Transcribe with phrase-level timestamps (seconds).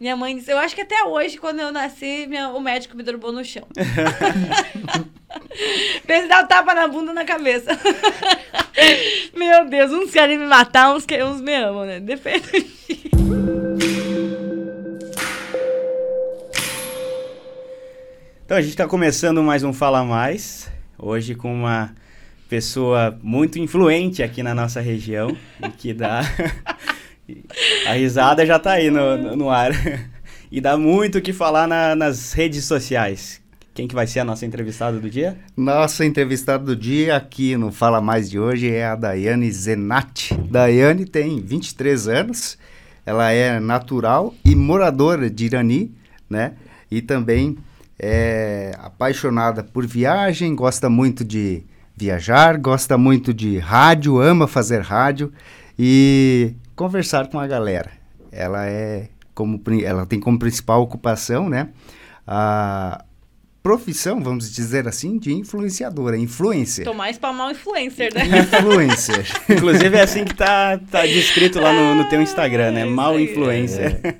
[0.00, 3.02] Minha mãe disse, eu acho que até hoje, quando eu nasci, minha, o médico me
[3.02, 3.66] derrubou no chão.
[6.06, 7.78] Pensa dar um tapa na bunda na cabeça.
[9.36, 12.00] Meu Deus, uns querem me matar, uns, querem, uns me amam, né?
[12.00, 12.48] Depende.
[18.46, 21.94] Então a gente está começando mais um Fala Mais, hoje com uma
[22.48, 26.22] pessoa muito influente aqui na nossa região, e que dá...
[27.86, 29.72] a risada já está aí no, no, no, ar.
[30.52, 33.40] E dá muito o que falar na, nas redes sociais.
[33.72, 35.38] Quem que vai ser a nossa entrevistada do dia?
[35.56, 40.34] Nossa entrevistada do dia aqui no Fala Mais de hoje é a Daiane Zenatti.
[40.50, 42.58] Daiane tem 23 anos,
[43.06, 45.94] ela é natural e moradora de Irani,
[46.28, 46.54] né?
[46.90, 47.56] E também
[47.96, 51.62] é apaixonada por viagem, gosta muito de
[51.96, 55.32] viajar, gosta muito de rádio, ama fazer rádio
[55.78, 57.90] e conversar com a galera.
[58.32, 61.68] Ela é como ela tem como principal ocupação, né,
[62.26, 63.04] a
[63.62, 66.86] profissão, vamos dizer assim, de influenciadora, influencer.
[66.86, 68.22] Tô mais pra mal influencer, né?
[68.38, 69.26] Influencer.
[69.50, 72.86] Inclusive é assim que tá, tá descrito lá no, no teu Instagram, né?
[72.86, 74.00] Mal influencer.
[74.02, 74.14] É.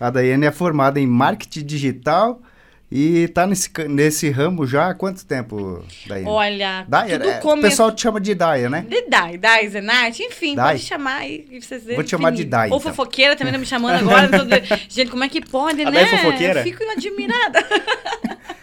[0.00, 2.42] A Daiane é formada em marketing digital
[2.90, 6.24] e tá nesse, nesse ramo já há quanto tempo, Daí?
[6.24, 7.60] Olha, Daya, tudo é, come...
[7.60, 8.84] O pessoal te chama de Daya, né?
[8.88, 10.74] De Daya, Daya, Zenate, enfim, Dai.
[10.74, 11.60] pode chamar aí.
[11.60, 12.72] Vocês Vou te chamar de Daya.
[12.72, 12.90] Ou então.
[12.90, 14.28] fofoqueira também tá me chamando agora.
[14.28, 14.50] Todo...
[14.88, 16.02] Gente, como é que pode, a né?
[16.02, 16.60] É fofoqueira?
[16.60, 17.64] Eu fico admirada.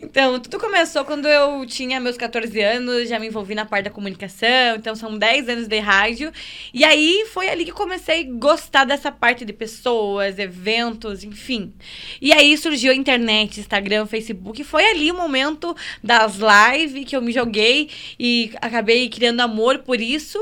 [0.00, 3.90] Então, tudo começou quando eu tinha meus 14 anos, já me envolvi na parte da
[3.90, 6.32] comunicação, então são 10 anos de rádio.
[6.72, 11.72] E aí foi ali que comecei a gostar dessa parte de pessoas, eventos, enfim.
[12.20, 17.16] E aí surgiu a internet, Instagram, Facebook, e foi ali o momento das lives que
[17.16, 20.38] eu me joguei e acabei criando amor por isso.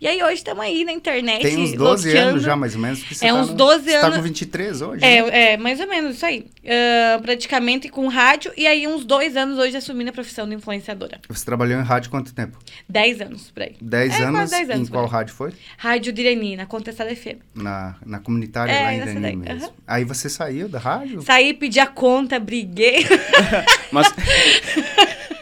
[0.00, 1.42] E aí hoje estamos aí na internet.
[1.42, 2.30] Tem uns 12 loqueando.
[2.30, 3.02] anos já, mais ou menos.
[3.02, 4.04] Você é tá uns no, 12 anos.
[4.04, 5.04] Você tá com 23 hoje?
[5.04, 5.52] É, né?
[5.52, 6.46] é mais ou menos isso aí.
[6.62, 8.52] Uh, praticamente com rádio.
[8.56, 11.20] E aí uns dois anos hoje assumindo a profissão de influenciadora.
[11.28, 12.58] Você trabalhou em rádio quanto tempo?
[12.88, 13.76] 10 anos, por aí.
[13.80, 14.50] 10 é, anos?
[14.50, 14.88] 10 anos.
[14.88, 15.52] Em qual rádio foi?
[15.76, 17.38] Rádio Direni, na Contestada FM.
[17.54, 19.66] Na, na comunitária é, lá em Irani mesmo.
[19.68, 19.72] Uhum.
[19.86, 21.22] Aí você saiu da rádio?
[21.22, 23.06] Saí, pedi a conta, briguei.
[23.90, 24.12] Mas...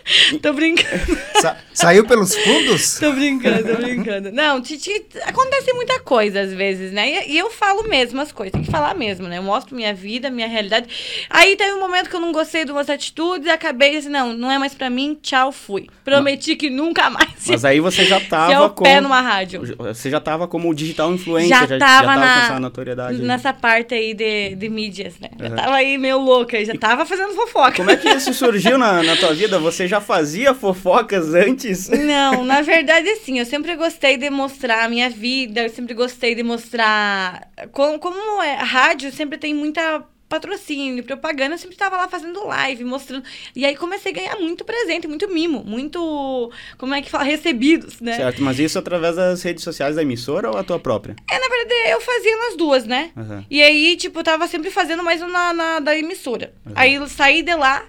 [0.42, 1.18] tô brincando.
[1.40, 2.98] Sa saiu pelos fundos?
[2.98, 4.32] tô brincando, tô brincando.
[4.32, 7.26] Não, Titi, acontece muita coisa às vezes, né?
[7.26, 9.38] E, e, eu falo mesmo as coisas, tem que falar mesmo, né?
[9.38, 10.88] Eu mostro minha vida, minha realidade.
[11.28, 14.32] Aí teve um momento que eu não gostei de umas atitudes e acabei assim, não,
[14.32, 15.88] não é mais pra mim, tchau, fui.
[16.04, 17.46] Prometi que nunca mais.
[17.46, 18.84] Mas aí você já tava com...
[18.84, 19.62] pé numa rádio.
[19.78, 23.22] Você já tava como digital influencer, já, já tava, já tava na, com essa notoriedade.
[23.22, 23.56] Nessa aí.
[23.56, 25.30] parte aí de, de mídias, né?
[25.38, 25.48] Uhum.
[25.48, 27.72] Já tava aí meio louca, já tava fazendo fofoca.
[27.72, 29.58] Como é que isso surgiu na, na tua vida?
[29.58, 31.88] Você já fazia fofocas antes?
[31.92, 36.34] Não, na verdade, assim, eu sempre gostei de mostrar a minha vida, eu sempre gostei
[36.34, 37.48] de mostrar.
[37.72, 42.84] Como, como é, rádio sempre tem muita patrocínio, propaganda, eu sempre estava lá fazendo live,
[42.84, 43.24] mostrando.
[43.54, 48.00] E aí comecei a ganhar muito presente, muito mimo, muito, como é que fala, recebidos,
[48.00, 48.14] né?
[48.14, 51.16] Certo, mas isso através das redes sociais da emissora ou a tua própria?
[51.28, 53.10] É, na verdade, eu fazia nas duas, né?
[53.16, 53.44] Uhum.
[53.50, 56.54] E aí, tipo, eu tava sempre fazendo mais na, na da emissora.
[56.64, 56.72] Uhum.
[56.76, 57.84] Aí eu saí de lá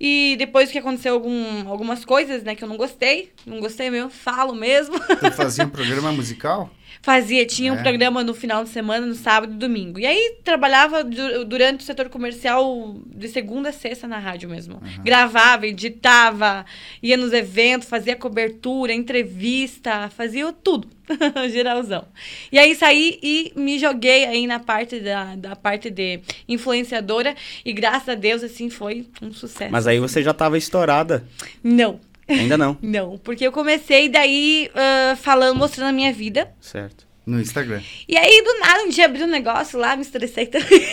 [0.00, 4.08] e depois que aconteceu algum, algumas coisas, né, que eu não gostei, não gostei mesmo,
[4.08, 4.98] falo mesmo.
[4.98, 6.70] Você fazia um programa musical?
[7.02, 7.72] Fazia, tinha é.
[7.72, 9.98] um programa no final de semana, no sábado e domingo.
[9.98, 14.74] E aí trabalhava du durante o setor comercial de segunda a sexta na rádio mesmo.
[14.74, 15.02] Uhum.
[15.02, 16.66] Gravava, editava,
[17.02, 20.88] ia nos eventos, fazia cobertura, entrevista, fazia tudo.
[21.50, 22.06] Geralzão.
[22.52, 27.34] E aí saí e me joguei aí na parte da, da parte de influenciadora.
[27.64, 29.72] E graças a Deus, assim, foi um sucesso.
[29.72, 31.26] Mas aí você já estava estourada.
[31.62, 31.98] Não.
[32.30, 32.78] Ainda não.
[32.82, 36.52] não, porque eu comecei daí uh, falando, mostrando a minha vida.
[36.60, 37.06] Certo.
[37.26, 37.80] No Instagram.
[38.08, 40.84] E aí, do nada, um dia abri um negócio lá, me estressei também.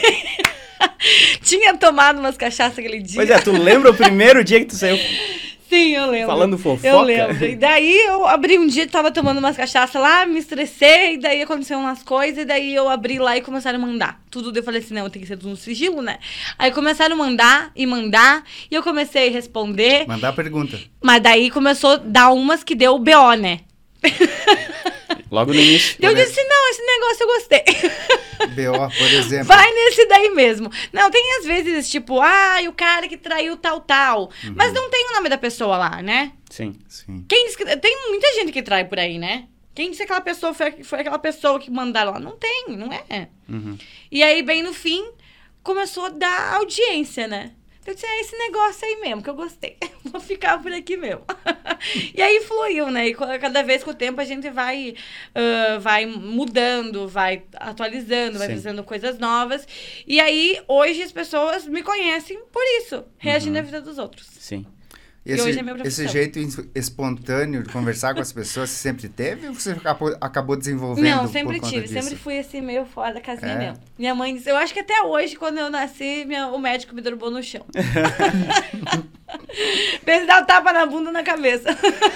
[1.42, 3.16] Tinha tomado umas cachaças aquele dia.
[3.16, 4.98] Pois é, tu lembra o primeiro dia que tu saiu
[5.70, 6.28] Sim, eu lembro.
[6.28, 6.88] Falando fofoca?
[6.88, 7.46] Eu lembro.
[7.46, 11.42] E daí eu abri um dia, tava tomando umas cachaças lá, me estressei, e daí
[11.42, 14.22] aconteceram umas coisas, e daí eu abri lá e começaram a mandar.
[14.32, 16.20] Tudo, eu falei assim, não, tem que ser tudo no sigilo, né?
[16.58, 20.08] Aí começaram a mandar e mandar, e eu comecei a responder.
[20.08, 20.80] Mandar pergunta.
[21.04, 23.60] Mas daí começou a dar umas que deu o BO, né?
[25.30, 25.98] Logo no início.
[26.00, 26.24] Eu né?
[26.24, 27.64] disse, não, esse negócio eu gostei.
[28.56, 29.48] BO, por exemplo.
[29.48, 30.72] Vai nesse daí mesmo.
[30.92, 34.32] Não, tem às vezes, tipo, ah, o cara que traiu tal, tal.
[34.44, 34.54] Uhum.
[34.56, 36.32] Mas não tem o nome da pessoa lá, né?
[36.50, 37.26] Sim, sim.
[37.28, 37.78] Quem que...
[37.78, 39.48] Tem muita gente que trai por aí, né?
[39.76, 42.20] Quem disse que aquela pessoa foi, foi aquela pessoa que mandaram lá?
[42.20, 43.28] Não tem, não é.
[43.48, 43.78] Uhum.
[44.12, 45.06] E aí, bem no fim,
[45.62, 47.52] começou a dar audiência, né?
[47.88, 49.78] Eu disse, é esse negócio aí mesmo, que eu gostei.
[50.04, 51.24] Vou ficar por aqui mesmo.
[52.14, 53.08] e aí fluiu, né?
[53.08, 54.94] E cada vez com o tempo a gente vai,
[55.30, 59.66] uh, vai mudando, vai atualizando, vai fazendo coisas novas.
[60.06, 63.62] E aí, hoje, as pessoas me conhecem por isso, reagindo uhum.
[63.62, 64.28] à vida dos outros.
[64.38, 64.66] Sim.
[65.28, 66.40] Esse, é Esse jeito
[66.74, 71.04] espontâneo de conversar com as pessoas, você sempre teve ou você acabou, acabou desenvolvendo?
[71.04, 71.82] Não, sempre tive.
[71.82, 71.94] Disso?
[71.94, 73.58] Sempre fui assim, meio fora da casinha é.
[73.58, 73.84] mesmo.
[74.00, 77.02] Minha mãe disse, eu acho que até hoje, quando eu nasci, minha, o médico me
[77.02, 77.66] derrubou no chão.
[80.06, 81.70] Pensa dar um tapa na bunda na cabeça.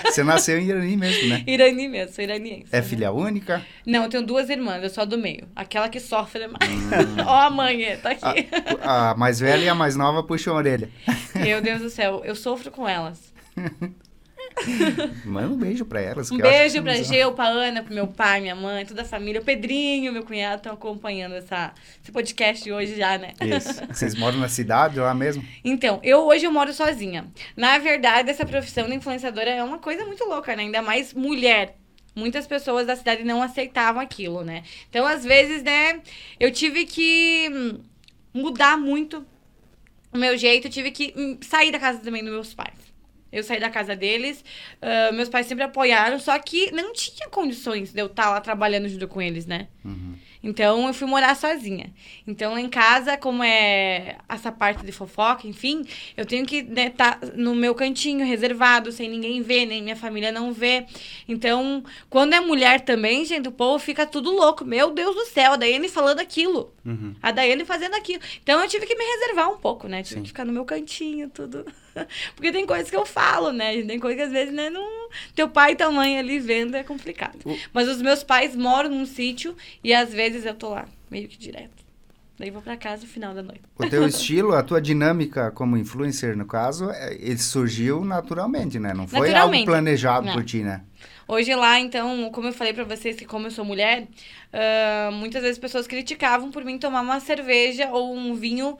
[0.05, 1.43] Você nasceu em Irani mesmo, né?
[1.47, 2.67] Irani mesmo, sou iraniense.
[2.71, 3.65] É filha única?
[3.85, 5.47] Não, eu tenho duas irmãs, eu sou a do meio.
[5.55, 6.71] Aquela que sofre mais.
[6.71, 7.23] Hum.
[7.25, 8.47] Ó, a mãe, tá aqui.
[8.81, 10.89] A, a mais velha e a mais nova puxam a orelha.
[11.35, 13.33] Meu Deus do céu, eu sofro com elas.
[15.25, 16.31] Manda um beijo pra elas.
[16.31, 19.41] Um beijo pra Geu, pra Ana, pro meu pai, minha mãe, toda a família.
[19.41, 23.33] O Pedrinho, meu cunhado, estão acompanhando essa, esse podcast hoje já, né?
[23.41, 23.81] Isso.
[23.91, 25.43] Vocês moram na cidade lá mesmo?
[25.63, 27.25] Então, eu hoje eu moro sozinha.
[27.55, 30.63] Na verdade, essa profissão de influenciadora é uma coisa muito louca, né?
[30.63, 31.77] Ainda mais mulher.
[32.15, 34.63] Muitas pessoas da cidade não aceitavam aquilo, né?
[34.89, 36.01] Então, às vezes, né,
[36.37, 37.79] eu tive que
[38.33, 39.25] mudar muito
[40.13, 42.80] o meu jeito, tive que hum, sair da casa também dos meus pais.
[43.31, 44.43] Eu saí da casa deles,
[44.81, 48.89] uh, meus pais sempre apoiaram, só que não tinha condições de eu estar lá trabalhando
[48.89, 49.67] junto com eles, né?
[49.85, 50.15] Uhum.
[50.43, 51.93] Então eu fui morar sozinha.
[52.25, 55.85] Então lá em casa, como é essa parte de fofoca, enfim,
[56.17, 59.95] eu tenho que estar né, tá no meu cantinho reservado, sem ninguém ver, nem minha
[59.95, 60.85] família não ver.
[61.27, 64.65] Então, quando é mulher também, gente, o povo fica tudo louco.
[64.65, 66.73] Meu Deus do céu, a Daiane falando aquilo.
[66.85, 67.15] Uhum.
[67.21, 68.21] A Daiane fazendo aquilo.
[68.41, 70.01] Então eu tive que me reservar um pouco, né?
[70.03, 70.21] Tive Sim.
[70.23, 71.65] que ficar no meu cantinho, tudo.
[72.35, 73.81] Porque tem coisas que eu falo, né?
[73.83, 75.09] Tem coisas que às vezes, né, não...
[75.35, 77.39] teu pai e tua mãe ali vendo é complicado.
[77.45, 77.57] Uh.
[77.73, 81.37] Mas os meus pais moram num sítio e às vezes eu tô lá, meio que
[81.37, 81.81] direto.
[82.41, 83.61] Daí vou para casa no final da noite.
[83.77, 88.95] O teu estilo, a tua dinâmica como influencer, no caso, é, ele surgiu naturalmente, né?
[88.95, 90.33] Não foi algo planejado não.
[90.33, 90.81] por ti, né?
[91.31, 95.41] Hoje lá, então, como eu falei para vocês que como eu sou mulher, uh, muitas
[95.41, 98.77] vezes pessoas criticavam por mim tomar uma cerveja ou um vinho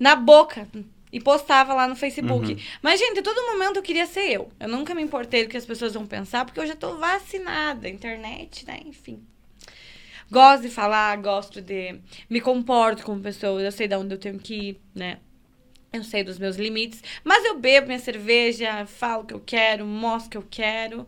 [0.00, 0.66] na boca
[1.12, 2.54] e postava lá no Facebook.
[2.54, 2.58] Uhum.
[2.82, 4.50] Mas, gente, a todo momento eu queria ser eu.
[4.58, 7.88] Eu nunca me importei do que as pessoas vão pensar, porque eu já tô vacinada.
[7.88, 8.80] Internet, né?
[8.84, 9.22] Enfim.
[10.28, 12.00] Gosto de falar, gosto de.
[12.28, 15.18] Me comporto como pessoa, eu sei de onde eu tenho que ir, né?
[15.92, 17.00] Eu sei dos meus limites.
[17.22, 21.06] Mas eu bebo minha cerveja, falo o que eu quero, mostro o que eu quero.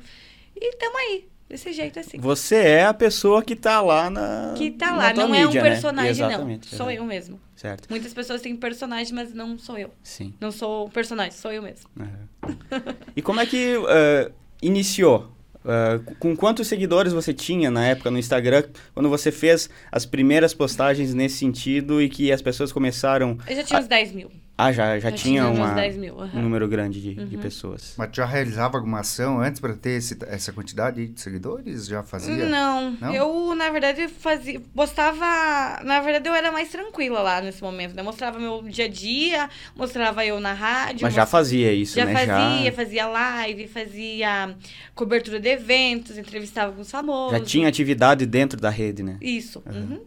[0.56, 1.28] E tamo aí.
[1.48, 2.18] Desse jeito assim.
[2.18, 4.54] Você é a pessoa que tá lá na.
[4.56, 5.62] Que tá lá, não mídia, é um né?
[5.62, 6.38] personagem, né?
[6.38, 6.58] não.
[6.62, 7.38] Sou eu mesmo.
[7.54, 7.86] Certo.
[7.90, 9.90] Muitas pessoas têm personagem, mas não sou eu.
[10.02, 10.34] Sim.
[10.40, 11.88] Não sou o personagem, sou eu mesmo.
[11.98, 12.80] Uhum.
[13.14, 15.32] e como é que uh, iniciou?
[15.64, 20.52] Uh, com quantos seguidores você tinha na época no Instagram, quando você fez as primeiras
[20.52, 23.38] postagens nesse sentido e que as pessoas começaram.
[23.46, 23.82] Eu já tinha a...
[23.82, 24.30] uns 10 mil.
[24.56, 26.30] Ah, já, já, tinha uma, mil, uhum.
[26.32, 27.26] um número grande de, uhum.
[27.26, 27.94] de, pessoas.
[27.98, 31.88] Mas já realizava alguma ação antes para ter esse, essa quantidade de seguidores?
[31.88, 32.46] Já fazia?
[32.46, 35.82] Não, Não, eu, na verdade, fazia, postava...
[35.82, 38.02] Na verdade, eu era mais tranquila lá nesse momento, né?
[38.04, 41.02] Mostrava meu dia a dia, mostrava eu na rádio.
[41.02, 42.12] Mas já fazia isso, já né?
[42.12, 44.54] Fazia, já fazia live, fazia
[44.94, 47.36] cobertura de eventos, entrevistava alguns famosos.
[47.36, 49.18] Já tinha atividade dentro da rede, né?
[49.20, 49.60] Isso.
[49.66, 50.00] Uhum.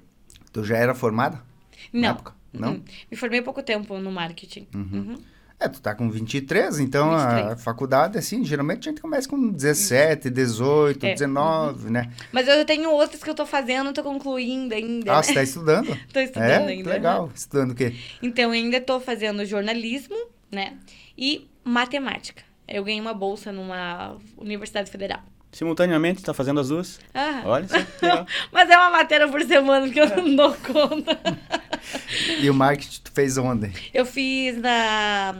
[0.54, 1.42] Tu já era formada?
[1.92, 2.18] Não.
[2.52, 2.74] Não?
[2.74, 2.84] Uhum.
[3.12, 4.68] Me formei há pouco tempo no marketing.
[4.74, 4.90] Uhum.
[4.94, 5.18] Uhum.
[5.60, 7.48] É, tu tá com 23, então 23.
[7.48, 11.14] a faculdade, assim, geralmente a gente começa com 17, 18, é.
[11.14, 12.12] 19, né?
[12.32, 15.12] Mas eu tenho outras que eu tô fazendo, tô concluindo ainda.
[15.12, 15.24] Ah, né?
[15.24, 15.98] você tá estudando?
[16.14, 16.74] tô estudando é?
[16.74, 16.90] ainda.
[16.92, 17.32] legal.
[17.34, 17.96] Estudando o quê?
[18.22, 20.16] Então, eu ainda tô fazendo jornalismo,
[20.52, 20.78] né?
[21.18, 22.44] E matemática.
[22.68, 25.24] Eu ganhei uma bolsa numa universidade federal.
[25.52, 27.00] Simultaneamente, tá fazendo as duas?
[27.16, 27.42] Ah.
[27.46, 27.78] Olha só.
[28.52, 31.18] Mas é uma matéria por semana que eu não dou conta.
[32.42, 33.72] e o marketing tu fez onde?
[33.94, 35.34] Eu fiz na...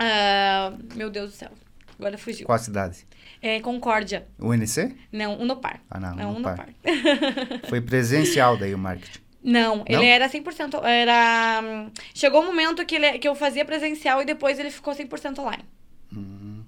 [0.00, 1.50] Uh, meu Deus do céu.
[1.98, 2.46] Agora fugiu.
[2.46, 3.04] Qual cidade?
[3.42, 4.26] É Concórdia.
[4.38, 4.96] UNC?
[5.12, 5.80] Não, Unopar.
[5.90, 6.68] Ah, não, não Unopar.
[6.84, 7.60] Unopar.
[7.68, 9.20] Foi presencial daí o marketing?
[9.42, 10.82] Não, não, ele era 100%.
[10.84, 11.90] Era...
[12.14, 15.64] Chegou um momento que, ele, que eu fazia presencial e depois ele ficou 100% online.
[16.12, 16.64] Hum.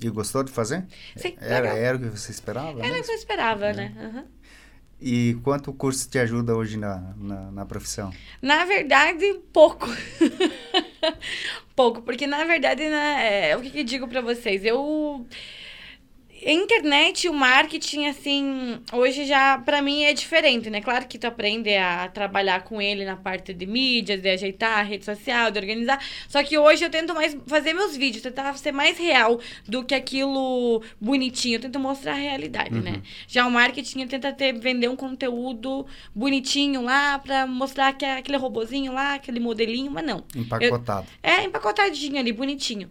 [0.00, 0.86] E gostou de fazer?
[1.16, 2.84] Sim, era, era o que você esperava?
[2.84, 3.74] Era o que eu esperava, é.
[3.74, 3.94] né?
[3.96, 4.24] Uhum.
[5.00, 8.12] E quanto o curso te ajuda hoje na, na, na profissão?
[8.42, 9.86] Na verdade, pouco.
[11.76, 14.64] pouco, porque na verdade, né, é, o que, que digo para vocês?
[14.64, 15.24] Eu
[16.44, 20.80] internet, o marketing, assim, hoje já, pra mim, é diferente, né?
[20.80, 24.82] Claro que tu aprende a trabalhar com ele na parte de mídias, de ajeitar a
[24.82, 26.02] rede social, de organizar.
[26.28, 29.94] Só que hoje eu tento mais fazer meus vídeos, tentar ser mais real do que
[29.94, 31.56] aquilo bonitinho.
[31.56, 32.92] Eu tento mostrar a realidade, né?
[32.92, 33.02] Uhum.
[33.26, 38.36] Já o marketing tenta ter, vender um conteúdo bonitinho lá pra mostrar que é aquele
[38.36, 40.24] robozinho lá, aquele modelinho, mas não.
[40.34, 41.06] Empacotado.
[41.22, 42.90] É empacotadinho ali, bonitinho.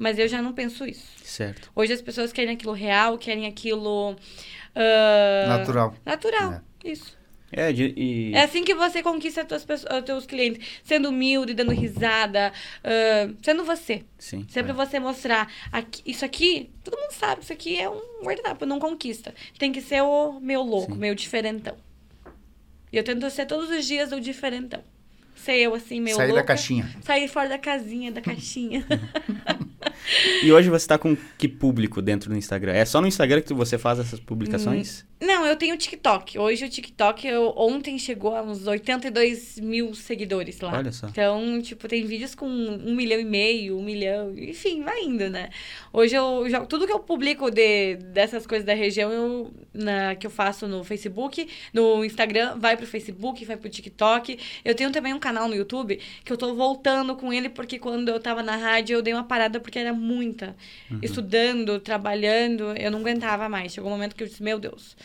[0.00, 1.06] Mas eu já não penso isso.
[1.22, 1.70] Certo.
[1.76, 4.16] Hoje as pessoas querem aquilo real, querem aquilo.
[4.74, 5.94] ah, Natural.
[6.06, 6.62] Natural.
[6.82, 7.20] Isso.
[7.52, 8.32] É, de- e...
[8.34, 10.64] É assim que você conquista os teus clientes.
[10.84, 12.50] Sendo humilde, dando risada,
[12.82, 14.02] ah, sendo você.
[14.18, 14.46] Sim.
[14.48, 15.52] Sempre você mostrar.
[15.70, 19.34] aqui- isso aqui, todo mundo sabe, isso aqui é um guardanapo, não conquista.
[19.58, 20.98] Tem que ser o meu louco, Sim.
[20.98, 21.76] meu diferentão.
[22.90, 24.82] E eu tento ser todos os dias o diferentão.
[25.34, 26.88] Ser eu assim, meu Sair da louca, caixinha.
[27.02, 28.84] Sair fora da casinha, da caixinha.
[30.42, 32.72] E hoje você tá com que público dentro do Instagram?
[32.72, 35.04] É só no Instagram que você faz essas publicações?
[35.20, 36.38] Não, eu tenho TikTok.
[36.38, 40.78] Hoje o TikTok, eu, ontem chegou a uns 82 mil seguidores lá.
[40.78, 41.08] Olha só.
[41.08, 45.50] Então, tipo, tem vídeos com um milhão e meio, um milhão, enfim, vai indo, né?
[45.92, 46.66] Hoje eu jogo.
[46.66, 50.82] Tudo que eu publico de, dessas coisas da região, eu, na, que eu faço no
[50.82, 54.38] Facebook, no Instagram, vai pro Facebook, vai pro TikTok.
[54.64, 58.08] Eu tenho também um canal no YouTube que eu tô voltando com ele, porque quando
[58.08, 60.54] eu tava na rádio, eu dei uma parada porque era muita.
[61.00, 63.72] Estudando, trabalhando, eu não aguentava mais.
[63.72, 64.96] Chegou um momento que eu disse, meu Deus.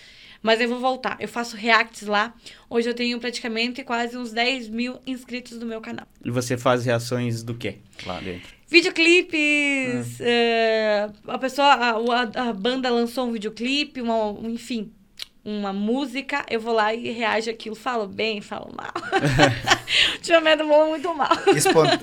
[0.41, 1.17] Mas eu vou voltar.
[1.19, 2.34] Eu faço reacts lá.
[2.69, 6.05] Hoje eu tenho praticamente quase uns 10 mil inscritos no meu canal.
[6.24, 8.53] E você faz reações do quê lá dentro?
[8.67, 14.91] Videoclipes, é, a pessoa, a, a, a banda lançou um videoclipe, uma, um- enfim,
[15.46, 18.92] uma música, eu vou lá e reajo aquilo, falo bem, falo mal.
[20.16, 21.30] Ultimamente eu falo muito mal.
[21.56, 22.00] Espont...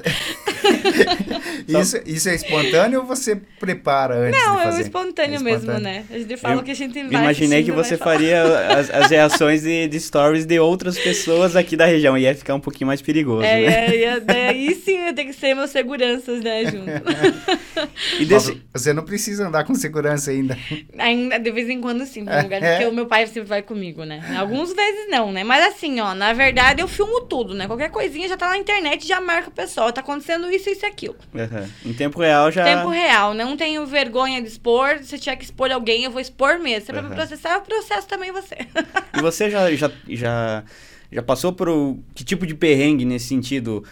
[1.67, 4.83] isso, isso é espontâneo ou você prepara antes Não, de é o fazer?
[4.83, 5.83] espontâneo, É mesmo, espontâneo.
[5.83, 6.05] né?
[6.11, 8.43] A gente fala Eu que a gente vai Imaginei que assistindo, você faria
[8.79, 12.17] as, as reações de, de stories de outras pessoas aqui da região.
[12.17, 13.97] Ia ficar um pouquinho mais perigoso, É, né?
[13.97, 16.93] é, é, daí sim tem que ser meus seguranças, né, junto.
[18.21, 18.63] E desse...
[18.73, 20.57] Você não precisa andar com segurança ainda.
[20.99, 22.77] Ainda, de vez em quando, sim, um lugar, É.
[22.77, 24.23] porque o meu pai sempre vai comigo, né?
[24.39, 25.43] Algumas vezes não, né?
[25.43, 27.67] Mas assim, ó, na verdade eu filmo tudo, né?
[27.67, 29.93] Qualquer coisinha já tá na internet, já marca o pessoal.
[29.93, 31.17] Tá acontecendo isso, isso e aquilo.
[31.35, 31.69] Aham.
[31.85, 32.65] Em tempo real já...
[32.65, 34.99] Tempo real, não tenho vergonha de expor.
[35.03, 36.87] Se tiver que expor alguém, eu vou expor mesmo.
[36.87, 38.57] Se é pra me processar, eu processo também você.
[39.17, 40.65] E você já, já, já,
[41.12, 43.85] já passou por o- que tipo de perrengue nesse sentido?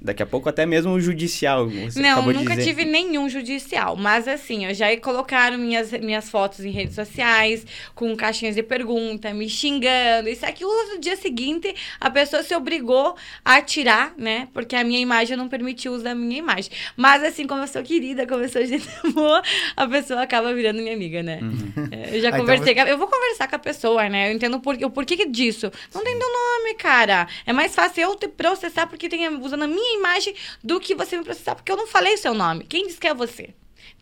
[0.00, 2.70] Daqui a pouco até mesmo o judicial, você Não, acabou nunca de dizer.
[2.74, 3.96] tive nenhum judicial.
[3.96, 9.32] Mas assim, eu já colocaram minhas, minhas fotos em redes sociais, com caixinhas de pergunta,
[9.34, 10.28] me xingando.
[10.28, 14.48] Isso aquilo no dia seguinte, a pessoa se obrigou a tirar, né?
[14.52, 16.70] Porque a minha imagem não permitiu o uso da minha imagem.
[16.96, 19.42] Mas assim, como eu sou querida, como eu sou gente boa,
[19.76, 21.40] a pessoa acaba virando minha amiga, né?
[21.42, 21.88] Uhum.
[21.90, 22.78] É, Eu já Ah, então conversei.
[22.78, 24.30] a- Eu vou conversar com a pessoa, né?
[24.30, 25.70] Eu entendo por, o porquê disso.
[25.94, 27.26] Não tem teu nome, cara.
[27.46, 31.16] É mais fácil eu te processar porque tem usando a minha imagem do que você
[31.16, 32.64] me processar porque eu não falei seu nome.
[32.64, 33.54] Quem disse que é você?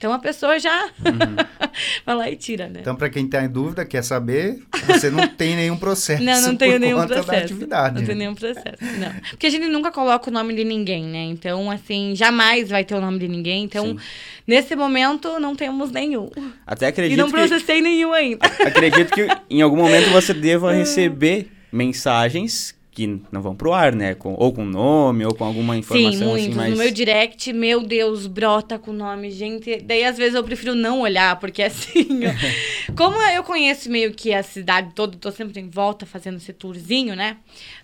[0.03, 0.91] Então a pessoa já
[2.05, 2.81] vai lá e tira, né?
[2.81, 6.57] Então, para quem está em dúvida, quer saber, você não tem nenhum processo não, não
[6.57, 7.27] tenho por nenhum processo.
[7.29, 7.95] da atividade.
[7.95, 8.79] Não tenho nenhum processo.
[8.99, 9.13] Não.
[9.31, 11.23] Porque a gente nunca coloca o nome de ninguém, né?
[11.27, 13.63] Então, assim, jamais vai ter o nome de ninguém.
[13.63, 13.99] Então, Sim.
[14.45, 16.29] nesse momento, não temos nenhum.
[16.67, 18.45] Até E acredito não que, processei nenhum ainda.
[18.45, 24.15] acredito que em algum momento você deva receber mensagens que não vão pro ar, né?
[24.15, 26.47] Com, ou com nome, ou com alguma informação Sim, muitos.
[26.49, 26.71] assim mais...
[26.73, 29.83] No meu direct, meu Deus, brota com nome, gente.
[29.83, 34.35] Daí, às vezes, eu prefiro não olhar, porque assim, ó, como eu conheço meio que
[34.35, 37.39] a cidade toda, tô sempre em volta fazendo esse tourzinho, né?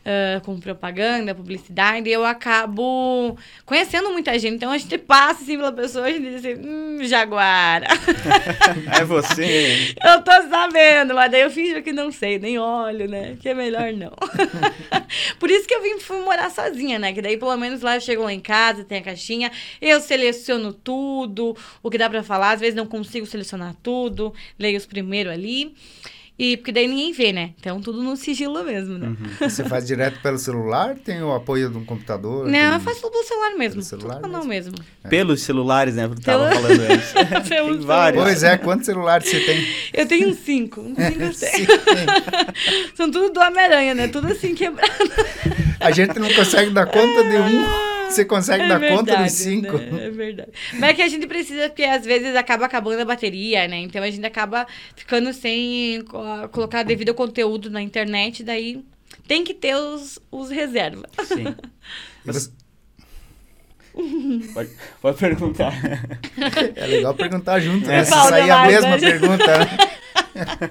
[0.08, 3.36] ah, com propaganda, publicidade, eu acabo
[3.66, 4.54] conhecendo muita gente.
[4.54, 7.86] Então, a gente passa assim pela pessoa, a gente diz assim, hum, Jaguara.
[8.98, 9.94] É você.
[10.02, 13.36] Eu tô sabendo, mas daí eu finjo que não sei, nem olho, né?
[13.40, 14.12] Que é melhor não.
[15.38, 17.12] Por isso que eu vim fui morar sozinha, né?
[17.12, 19.50] Que daí pelo menos lá eu chego lá em casa, tem a caixinha,
[19.80, 24.76] eu seleciono tudo, o que dá pra falar, às vezes não consigo selecionar tudo, leio
[24.76, 25.74] os primeiros ali.
[26.38, 27.50] E porque daí ninguém vê, né?
[27.58, 29.16] Então tudo no sigilo mesmo, né?
[29.40, 30.94] Você faz direto pelo celular?
[30.94, 32.44] Tem o apoio de um computador?
[32.46, 33.72] Não, tem- eu faço tudo pelo celular mesmo.
[33.72, 34.74] Pelo celular tudo pelo mesmo.
[35.10, 36.06] Pelos celulares, né?
[36.06, 37.48] Porque tava Pelo- falando antes.
[37.48, 38.22] Pelo Tem vários.
[38.22, 39.66] Pois é, quantos celulares você tem?
[39.92, 40.80] Eu tenho cinco.
[40.80, 41.32] Uns cinco.
[41.34, 41.66] Sim.
[42.94, 44.06] São tudo do Homem-Aranha, né?
[44.08, 44.92] Tudo assim quebrado.
[45.80, 47.64] A gente não consegue dar conta de um,
[48.10, 49.78] você consegue dar conta dos verdade, cinco.
[49.78, 50.06] né?
[50.06, 50.50] É verdade.
[50.74, 53.78] Mas é que a gente precisa, porque às vezes acaba acabando a bateria, né?
[53.78, 58.84] Então a gente acaba ficando sem co- colocar devido conteúdo na internet, daí
[59.26, 61.10] tem que ter os, os reservas.
[61.26, 61.54] Sim.
[62.24, 62.50] Você-
[64.54, 64.70] Pode,
[65.02, 65.72] pode perguntar.
[66.76, 67.96] É legal perguntar junto, É.
[67.98, 68.04] né?
[68.04, 68.98] Se Fala sair a mesma né?
[68.98, 69.58] pergunta.
[69.58, 70.70] né?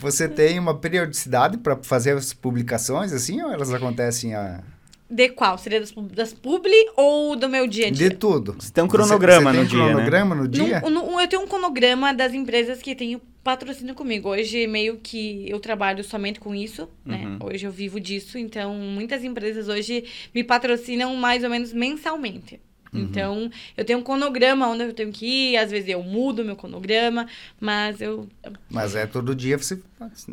[0.00, 4.62] Você tem uma periodicidade para fazer as publicações assim ou elas acontecem a...
[5.10, 5.56] De qual?
[5.56, 8.10] Seria das, das publi ou do meu dia a dia?
[8.10, 8.54] de tudo?
[8.58, 9.92] Você tem um cronograma você, você no tem dia, um né?
[9.94, 10.80] cronograma no dia?
[10.80, 14.28] Num- num- eu tenho um cronograma das empresas que têm patrocínio comigo.
[14.28, 17.24] Hoje, meio que eu trabalho somente com isso, né?
[17.40, 17.48] Uhum.
[17.48, 18.36] Hoje eu vivo disso.
[18.36, 22.60] Então, muitas empresas hoje me patrocinam mais ou menos mensalmente.
[22.92, 23.00] Uhum.
[23.00, 25.56] Então, eu tenho um cronograma onde eu tenho que ir.
[25.56, 27.26] Às vezes eu mudo meu cronograma,
[27.58, 28.28] mas eu...
[28.68, 29.78] Mas é todo dia, você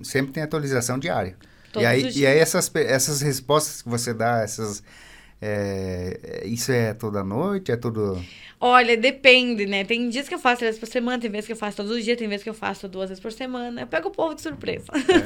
[0.03, 1.38] sempre tem atualização diária.
[1.75, 4.82] Todos e aí, os e aí essas, essas respostas que você dá, essas...
[5.41, 7.72] é, é, isso é toda noite?
[7.72, 8.24] É todo...
[8.58, 9.84] Olha, depende, né?
[9.84, 11.91] Tem dias que eu faço três vezes por semana, tem vezes que eu faço todos
[11.91, 13.82] os dias, tem vezes que eu faço duas vezes por semana.
[13.82, 14.86] Eu pego o povo de surpresa.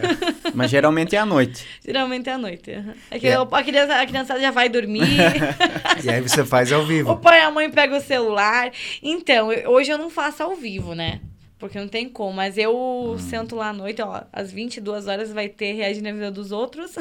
[0.53, 1.65] Mas geralmente é à noite.
[1.85, 2.71] Geralmente é à noite.
[3.11, 3.35] É que É.
[3.35, 5.03] eu- a, criança, a criançada já vai dormir.
[6.03, 7.15] E aí você faz ao o vivo.
[7.17, 8.71] pai e a mãe pegam o celular.
[9.03, 11.19] Então, eu- hoje eu não faço ao vivo, né?
[11.59, 12.31] Porque não tem como.
[12.33, 13.17] Mas eu Hum.
[13.19, 14.21] sento lá à noite, ó.
[14.31, 16.95] Às 22 horas vai ter Reagir na Vida dos Outros.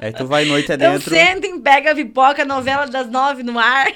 [0.00, 1.08] Aí tu vai noite adentro.
[1.10, 3.86] sentem, pega a pipoca, novela das nove no ar.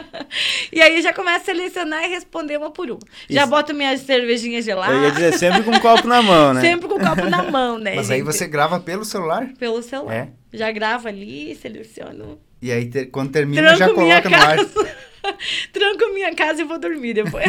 [0.70, 2.98] e aí já começa a selecionar e responder uma por uma.
[3.30, 3.50] Já Isso.
[3.50, 4.94] boto minhas cervejinhas geladas.
[4.94, 6.60] Eu ia dizer sempre com um copo na mão, né?
[6.60, 7.94] Sempre com o copo na mão, né?
[7.96, 8.26] Mas aí gente?
[8.26, 9.48] você grava pelo celular?
[9.58, 10.14] Pelo celular.
[10.14, 10.28] É.
[10.52, 12.38] Já gravo ali, seleciono.
[12.60, 14.56] E aí, te- quando termina, já Tranco minha coloca no ar.
[14.56, 14.96] casa.
[15.72, 17.44] Tranco minha casa e vou dormir depois.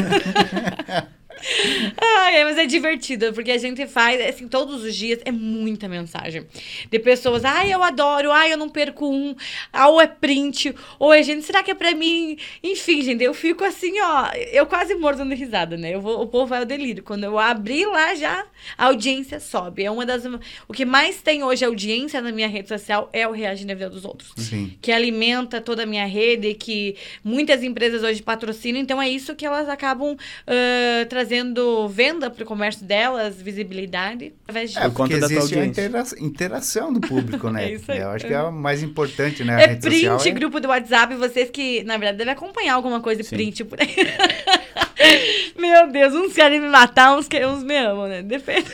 [1.97, 6.45] Ai, mas é divertido, porque a gente faz, assim, todos os dias é muita mensagem.
[6.89, 9.35] De pessoas, ai, eu adoro, ai, eu não perco um,
[9.71, 12.37] ah, ou é print, ou é gente, será que é pra mim?
[12.63, 15.93] Enfim, gente, eu fico assim, ó, eu quase mordo de risada, né?
[15.93, 17.03] Eu vou, o povo vai ao delírio.
[17.03, 18.45] Quando eu abrir lá já,
[18.77, 19.83] a audiência sobe.
[19.83, 20.23] É uma das.
[20.67, 23.89] O que mais tem hoje audiência na minha rede social é o Reagir na Vida
[23.89, 24.77] dos Outros Sim.
[24.81, 29.45] que alimenta toda a minha rede, que muitas empresas hoje patrocinam, então é isso que
[29.45, 34.81] elas acabam ah, trazendo venda para o comércio delas, visibilidade, através disso.
[34.83, 37.65] É, porque existe a intera- interação do público, né?
[37.69, 37.99] É isso aí.
[37.99, 39.55] Eu acho que é o mais importante, né?
[39.55, 42.73] A É rede print, social é- grupo do WhatsApp, vocês que, na verdade, devem acompanhar
[42.75, 43.35] alguma coisa de Sim.
[43.35, 43.95] print por aí.
[45.57, 48.21] Meu Deus, uns querem me matar, uns, que, uns me amam, né?
[48.21, 48.65] Depende.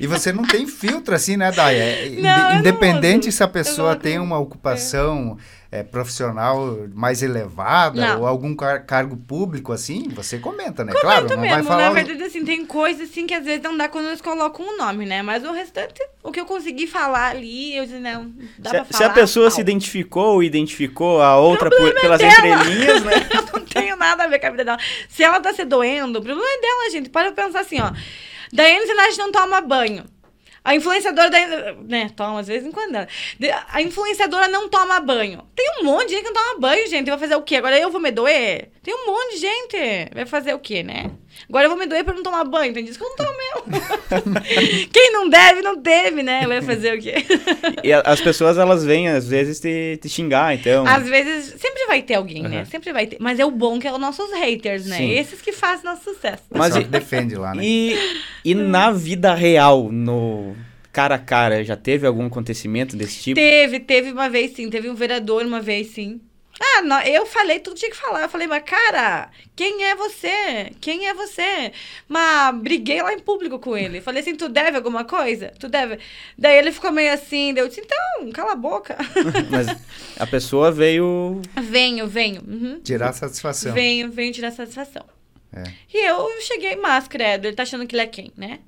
[0.00, 1.50] E você não tem filtro assim, né?
[1.72, 8.20] É, inde- Não, independente se a pessoa tem uma ocupação é, profissional mais elevada Não.
[8.20, 10.92] ou algum car- cargo público assim, você comenta, né?
[10.92, 11.82] Comento claro, não mesmo, vai falar.
[11.88, 14.76] na verdade, assim, tem coisas assim que às vezes não dá quando eles colocam o
[14.78, 15.20] nome, né?
[15.22, 18.80] Mas o restante, o que eu consegui falar ali, eu disse, não, dá Se, pra
[18.80, 18.86] a- falar.
[18.98, 19.62] se a pessoa se tal.
[19.62, 22.32] identificou ou identificou a outra por- é pelas dela.
[22.32, 23.12] entrelinhas, né?
[23.34, 24.78] Eu não tenho nada a ver com a vida dela.
[25.08, 27.10] Se ela tá se doendo, o problema é dela, gente.
[27.10, 27.92] Pode pensar assim, ó.
[28.50, 30.04] Daiane Zenati não toma banho.
[30.64, 31.74] A influenciadora da.
[31.74, 32.96] Né, toma, às vezes em quando.
[33.68, 35.42] A influenciadora não toma banho.
[35.54, 37.08] Tem um monte de gente que não toma banho, gente.
[37.08, 37.56] Vai fazer o quê?
[37.56, 38.70] Agora eu vou me doer?
[38.82, 39.76] Tem um monte de gente.
[40.14, 41.10] Vai fazer o quê, né?
[41.48, 42.72] Agora eu vou me doer pra não tomar banho.
[42.74, 44.88] Tem dias que eu não tomo mesmo.
[44.92, 46.46] Quem não deve, não teve, né?
[46.46, 47.14] Vai fazer o quê?
[47.84, 50.86] E a- as pessoas, elas vêm, às vezes, te, te xingar, então...
[50.86, 52.56] Às vezes, sempre vai ter alguém, né?
[52.58, 52.64] Aham.
[52.66, 53.16] Sempre vai ter.
[53.20, 54.96] Mas é o bom que é os nossos haters, né?
[54.96, 55.10] Sim.
[55.12, 56.42] Esses que fazem nosso sucesso.
[56.50, 57.62] Mas e- defende lá, né?
[57.64, 57.98] E,
[58.44, 60.56] e na vida real, no
[60.92, 63.34] cara a cara, já teve algum acontecimento desse tipo?
[63.40, 64.68] Teve, teve uma vez sim.
[64.68, 66.20] Teve um vereador uma vez sim.
[66.60, 68.22] Ah, nó- eu falei tudo que tinha que falar.
[68.22, 70.72] Eu falei, mas cara, quem é você?
[70.80, 71.72] Quem é você?
[72.08, 74.00] Mas briguei lá em público com ele.
[74.00, 75.52] Falei assim, tu deve alguma coisa?
[75.58, 75.98] Tu deve?
[76.36, 78.96] Daí ele ficou meio assim, daí eu disse, então, cala a boca.
[79.50, 79.68] Mas
[80.18, 81.40] a pessoa veio...
[81.60, 82.42] venho, venho.
[82.46, 82.80] Uhum.
[82.80, 83.72] Tirar satisfação.
[83.72, 85.04] Venho, venho tirar satisfação.
[85.52, 85.62] É.
[85.94, 88.58] E eu cheguei, mas, credo, ele tá achando que ele é quem, né?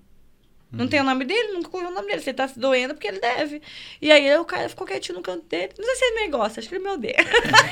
[0.72, 2.20] Não tem o nome dele, nunca colocou o nome dele.
[2.22, 3.60] Você tá se doendo porque ele deve.
[4.00, 5.72] E aí o cara ficou quietinho no canto dele.
[5.78, 7.16] Não sei se ele me gosta, acho que ele me odeia.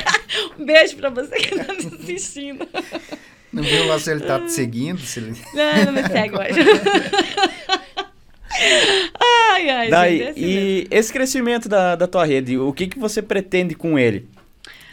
[0.59, 2.69] um beijo pra você que tá me assistindo.
[3.53, 5.37] Não viu lá se ele tá te seguindo, se ele...
[5.55, 6.59] Não, não me segue hoje.
[9.53, 10.89] ai, ai, Daí, gente, é assim e mesmo.
[10.91, 14.29] esse crescimento da, da tua rede, o que, que você pretende com ele?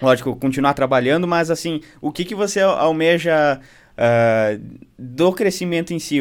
[0.02, 3.60] Lógico, continuar trabalhando, mas assim, o que, que você al- almeja
[3.98, 4.58] ah,
[4.98, 6.18] do crescimento em si?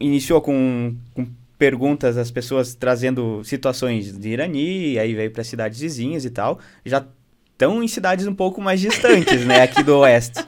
[0.00, 1.26] Iniciou com, com
[1.58, 6.58] perguntas das pessoas trazendo situações de Irani, aí veio para cidades vizinhas e tal.
[6.84, 7.04] Já
[7.52, 10.38] estão em cidades um pouco mais distantes, né, aqui do oeste.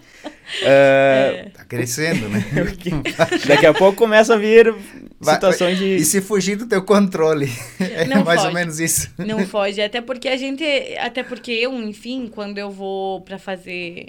[0.63, 1.51] Ah, É.
[1.55, 2.45] Tá crescendo, né?
[3.47, 4.75] Daqui a pouco começa a vir
[5.21, 5.97] situações de...
[5.97, 7.49] E se fugir do teu controle?
[7.79, 8.55] É Não mais ou pode.
[8.55, 9.11] menos isso.
[9.19, 10.65] Não foge, até porque a gente,
[10.99, 14.07] até porque eu, enfim, quando eu vou pra fazer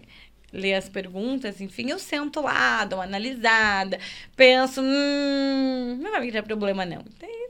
[0.54, 4.00] ler as perguntas, enfim, eu sento lá, dou uma analisada,
[4.36, 7.04] penso, hum, não vai criar problema não.
[7.20, 7.41] Gente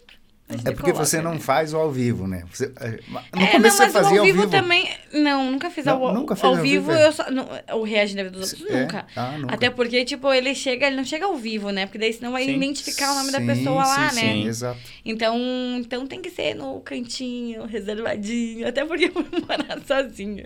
[0.65, 1.39] É porque coloca, você não né?
[1.39, 2.43] faz o ao vivo, né?
[2.51, 2.99] Você, é,
[3.33, 4.51] no É, começo não, você mas fazia o ao vivo, vivo.
[4.51, 4.89] também.
[5.13, 6.91] Não, nunca fiz Não, ao, nunca fez ao ao vivo.
[6.91, 7.07] é?
[7.07, 8.81] eu só, não, o reagir na vida dos outros, É?
[8.81, 9.05] nunca.
[9.15, 9.53] Ah, nunca.
[9.55, 11.85] Até porque, tipo, ele chega, ele não chega ao vivo, né?
[11.85, 12.55] Porque daí senão vai Sim.
[12.55, 14.21] identificar o nome da Sim, pessoa lá, sim, né?
[14.33, 14.79] Sim, exato.
[15.05, 15.37] Então,
[15.79, 18.67] então tem que ser no cantinho, reservadinho.
[18.67, 20.45] Até porque eu fui morar sozinha.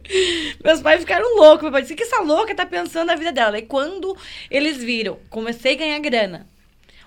[0.63, 1.63] Meus pais ficaram loucos.
[1.63, 3.57] Meu pai disse, o que essa louca tá pensando na vida dela?
[3.57, 4.15] E quando
[4.49, 6.47] eles viram, comecei a ganhar grana.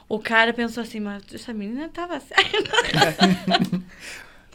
[0.08, 2.70] O cara pensou assim, mas essa menina tava certa.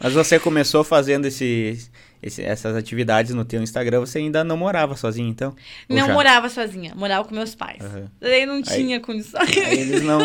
[0.00, 1.78] Mas você começou fazendo esse,
[2.20, 5.54] esse- essas atividades no teu Instagram, você ainda não morava sozinho, então?
[5.88, 7.80] Não morava sozinha, morava com meus pais.
[7.80, 8.10] Aham.
[8.20, 9.56] Daí não tinha condições.
[9.56, 10.18] Aí Eles não,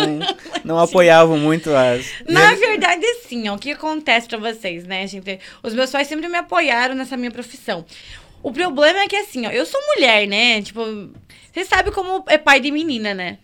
[0.66, 2.04] não apoiavam muito as...
[2.28, 5.40] Na verdade, sim, ó, o que acontece pra vocês, né, gente?
[5.62, 7.86] Os meus pais sempre me apoiaram nessa minha profissão.
[8.42, 10.64] O problema é que, assim, ó, eu sou mulher, né?
[10.64, 10.82] Tipo,
[11.54, 13.38] vocês sabem como é pai de menina, né?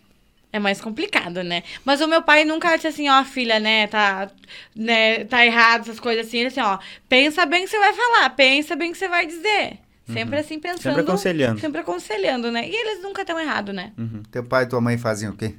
[0.56, 1.64] É mais complicado, né?
[1.84, 4.32] Mas o meu pai nunca disse assim, ó, filha, né, tá,
[4.74, 6.38] né, tá errado, essas coisas assim.
[6.38, 9.10] Ele assim, ó, pensa bem o que você vai falar, pensa bem o que você
[9.10, 9.80] vai dizer.
[10.08, 10.82] Sempre assim, pensando.
[10.82, 11.60] Sempre aconselhando.
[11.60, 12.70] Sempre aconselhando, né?
[12.70, 13.92] E eles nunca estão errados, né?
[13.98, 14.24] Uhum.
[14.32, 15.56] Teu pai e tua mãe faziam o quê?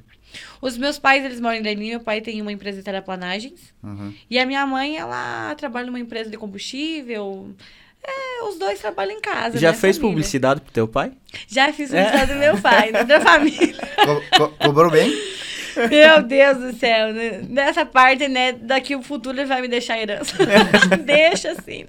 [0.59, 3.71] Os meus pais, eles moram em Lenin, meu pai tem uma empresa de terraplanagens.
[3.83, 4.11] Uhum.
[4.27, 7.55] E a minha mãe, ela trabalha numa empresa de combustível.
[8.07, 9.57] É, os dois trabalham em casa.
[9.57, 10.11] Já né, fez família?
[10.13, 11.11] publicidade pro teu pai?
[11.47, 13.75] Já fiz publicidade do meu pai, da minha família.
[14.05, 15.11] Co- co- cobrou bem?
[15.89, 17.13] Meu Deus do céu.
[17.13, 17.41] né?
[17.47, 20.35] Nessa parte, né, daqui o futuro ele vai me deixar herança.
[21.05, 21.85] Deixa assim.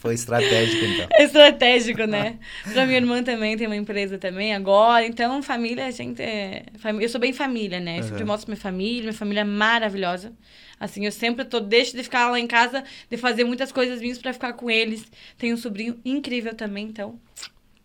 [0.00, 1.06] Foi estratégico, então.
[1.12, 2.38] É estratégico, né?
[2.72, 5.06] Pra minha irmã também tem uma empresa também agora.
[5.06, 6.64] Então, família, a gente é.
[7.00, 7.98] Eu sou bem família, né?
[7.98, 8.26] Eu sempre Aham.
[8.26, 10.32] mostro minha família, minha família é maravilhosa.
[10.80, 14.18] Assim, eu sempre tô, deixo de ficar lá em casa, de fazer muitas coisas minhas
[14.18, 15.04] pra ficar com eles.
[15.36, 17.18] Tenho um sobrinho incrível também, então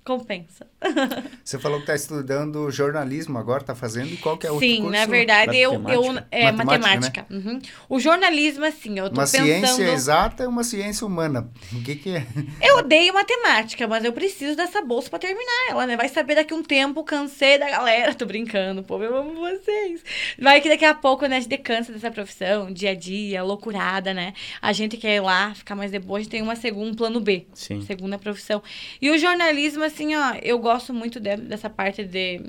[0.04, 0.68] compensa.
[1.44, 4.82] Você falou que está estudando jornalismo agora, está fazendo, qual que é o outro Sim,
[4.82, 4.92] curso?
[4.92, 6.28] na verdade, eu, eu Matemática?
[6.32, 7.26] é Matemática, matemática.
[7.30, 7.60] Uhum.
[7.90, 9.46] O jornalismo, assim, eu tô Uma pensando.
[9.46, 11.50] ciência exata e uma ciência humana.
[11.72, 12.26] O que que é?
[12.62, 15.96] Eu odeio matemática, mas eu preciso dessa bolsa pra terminar ela, né?
[15.96, 18.14] Vai saber daqui um tempo, cansei da galera.
[18.16, 20.04] Tô brincando, pô, eu amo vocês.
[20.40, 24.14] Vai que daqui a pouco, né, a gente cansa dessa profissão, dia a dia, loucurada,
[24.14, 24.34] né?
[24.62, 26.96] A gente quer ir lá, ficar mais de boa, a gente tem uma segunda, um
[26.96, 27.46] plano B.
[27.54, 27.82] Sim.
[27.82, 28.62] Segunda profissão.
[29.02, 32.42] E o jornalismo, assim, ó, eu gosto muito de- dessa parte de,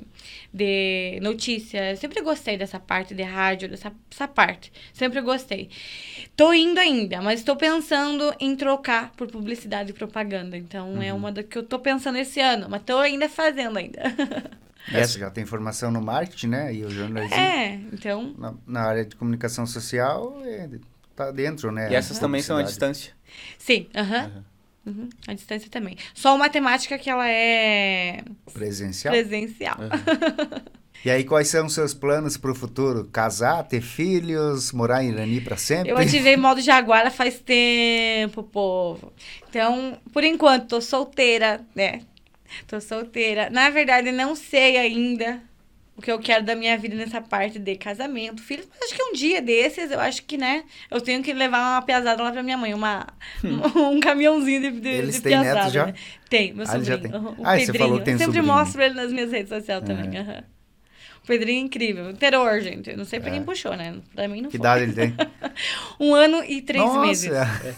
[0.53, 1.91] de notícia.
[1.91, 4.71] Eu sempre gostei dessa parte de rádio, dessa essa parte.
[4.93, 5.69] Sempre gostei.
[6.35, 10.57] Tô indo ainda, mas estou pensando em trocar por publicidade e propaganda.
[10.57, 14.01] Então, é uma da que eu tô pensando esse ano, mas tô ainda fazendo ainda.
[14.93, 16.71] É, Você já tem formação no marketing, né?
[16.71, 17.35] E o jornalismo.
[17.35, 18.35] é, então...
[18.37, 20.69] Na, na área de comunicação social, é,
[21.15, 21.91] tá dentro, né?
[21.91, 23.11] E essas também são à distância.
[23.57, 24.25] Sim, aham.
[24.35, 24.43] Uhum,
[25.27, 25.97] a distância também.
[26.13, 29.13] Só matemática que ela é Presencial.
[29.13, 29.77] presencial.
[31.03, 33.05] E aí, quais são os seus planos para o futuro?
[33.11, 35.91] Casar, ter filhos, morar em Irani para sempre?
[35.91, 39.13] Eu ativei modo Jaguara faz tempo, povo.
[39.47, 42.01] Então, por enquanto, tô solteira, né?
[42.65, 43.51] Tô solteira.
[43.51, 45.41] Na verdade, não sei ainda
[45.97, 48.67] o que eu quero da minha vida nessa parte de casamento, filhos.
[48.69, 50.63] Mas acho que um dia desses, eu acho que, né?
[50.91, 52.73] Eu tenho que levar uma piazada lá pra minha mãe.
[52.73, 53.07] Uma,
[53.43, 55.85] um caminhãozinho de, de, Eles de têm piazada, já?
[55.87, 55.93] né?
[56.29, 56.99] Tem, meu Ah, já sobrinho.
[56.99, 57.11] tem.
[57.21, 57.85] uhum, o Ah, e você Pedrinho.
[57.87, 58.55] falou que tem Eu sempre sobrinho.
[58.57, 60.17] mostro ele nas minhas redes sociais também.
[60.17, 60.43] aham.
[61.23, 62.13] O Pedrinho é incrível.
[62.13, 62.91] Terror, gente.
[62.91, 63.95] Eu não sei pra quem puxou, né?
[64.13, 64.51] Pra mim não É.
[64.51, 64.67] Que foi.
[64.67, 65.15] idade ele tem?
[65.99, 66.99] Um ano e três Nossa!
[67.01, 67.31] meses.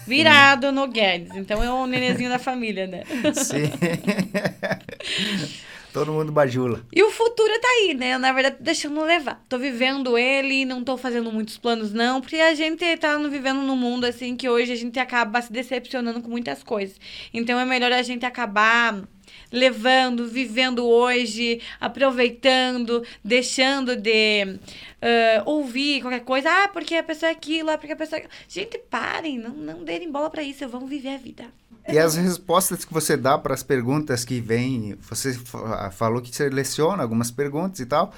[0.06, 1.34] Virado no Guedes.
[1.34, 3.04] Então é o nenenzinho da família, né?
[3.32, 3.70] Sim.
[5.92, 6.84] Todo mundo bajula.
[6.92, 8.18] E o futuro tá aí, né?
[8.18, 9.44] Na verdade, tô deixando levar.
[9.48, 13.76] Tô vivendo ele, não tô fazendo muitos planos, não, porque a gente tá vivendo num
[13.76, 16.98] mundo assim que hoje a gente acaba se decepcionando com muitas coisas.
[17.32, 19.02] Então é melhor a gente acabar
[19.50, 24.58] levando, vivendo hoje, aproveitando, deixando de
[25.00, 26.50] ah, ouvir qualquer coisa.
[26.50, 28.18] Ah, porque a pessoa é aquilo, ah, porque a pessoa.
[28.18, 28.34] é aquilo.
[28.48, 31.46] Gente, parem, não, não derem bola pra isso, vamos viver a vida.
[31.90, 36.34] E as respostas que você dá para as perguntas que vêm, você fa- falou que
[36.34, 38.12] seleciona algumas perguntas e tal.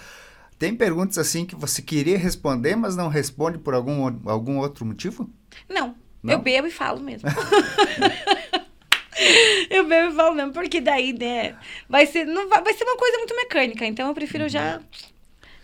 [0.59, 5.31] Tem perguntas assim que você queria responder, mas não responde por algum, algum outro motivo?
[5.69, 6.35] Não, Não?
[6.35, 7.29] eu bebo e falo mesmo.
[9.71, 11.57] eu bebo e falo mesmo, porque daí, né,
[11.89, 14.81] vai ser, não vai, vai ser uma coisa muito mecânica, então eu prefiro já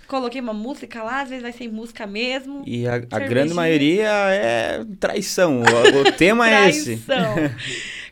[0.07, 2.63] coloquei uma música lá, às vezes vai ser música mesmo.
[2.67, 5.63] E a, a grande maioria é traição.
[5.63, 6.97] O, o tema é esse.
[6.99, 7.35] Traição.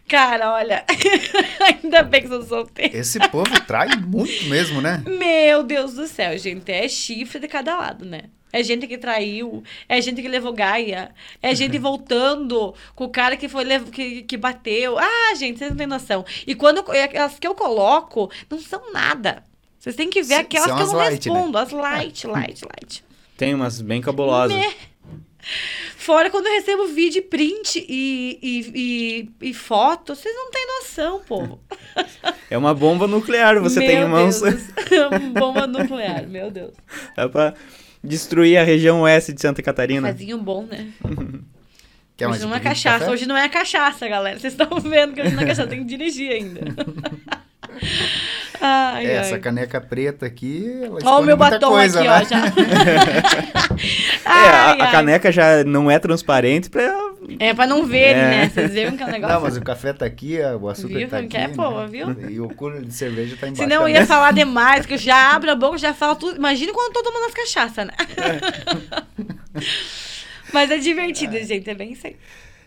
[0.08, 0.84] Cara, olha,
[1.60, 2.96] ainda bem que sou solteira.
[2.96, 5.02] Esse povo trai muito mesmo, né?
[5.06, 8.24] Meu Deus do céu, gente, é chifre de cada lado, né?
[8.52, 11.10] É gente que traiu, é gente que levou gaia,
[11.42, 14.96] é gente voltando com o cara que foi que, que bateu.
[14.98, 16.24] Ah, gente, vocês não têm noção.
[16.46, 19.42] E quando eu- aquelas que eu coloco, não são nada.
[19.84, 21.34] Vocês têm que ver aquelas que eu não light, né?
[21.34, 23.04] respondo, as light, light, light.
[23.36, 24.56] Tem umas bem cabulosas.
[24.56, 24.72] Né?
[25.98, 31.20] Fora quando eu recebo vídeo, print e, e, e, e foto, vocês não têm noção,
[31.28, 31.60] povo.
[32.50, 34.42] É uma bomba nuclear, você meu tem em mãos.
[34.42, 34.52] É
[35.38, 36.72] bomba nuclear, meu Deus.
[37.14, 37.52] É pra
[38.02, 40.08] destruir a região oeste de Santa Catarina.
[40.08, 40.92] Fazinho bom, né?
[42.16, 43.10] Quer mais hoje não é cachaça, café?
[43.10, 44.38] hoje não é cachaça, galera.
[44.38, 46.60] Vocês estão vendo que hoje não é cachaça, tem que dirigir ainda.
[48.66, 49.16] Ai, É, ai.
[49.16, 52.14] essa caneca preta aqui, ela Ó o meu muita batom coisa, aqui, né?
[52.14, 52.42] ó, já.
[54.24, 54.90] É, a, Ai, a ai.
[54.92, 56.82] caneca já não é transparente pra.
[57.38, 58.28] É pra não verem, É.
[58.28, 58.48] né?
[58.48, 59.34] Vocês viram que é um negócio...
[59.34, 61.08] Não, mas o café tá aqui, o açúcar Viu?
[61.08, 61.28] tá aqui.
[61.28, 61.54] Que é né?
[61.54, 62.16] boa, viu?
[62.30, 63.62] E o cooler de cerveja tá embaixo.
[63.62, 66.36] Senão eu da ia falar demais, que eu já abro a boca, já falo tudo.
[66.36, 67.92] Imagina quando eu tô tomando as cachaças, né?
[70.52, 72.16] Mas é divertido, gente, é bem isso aí.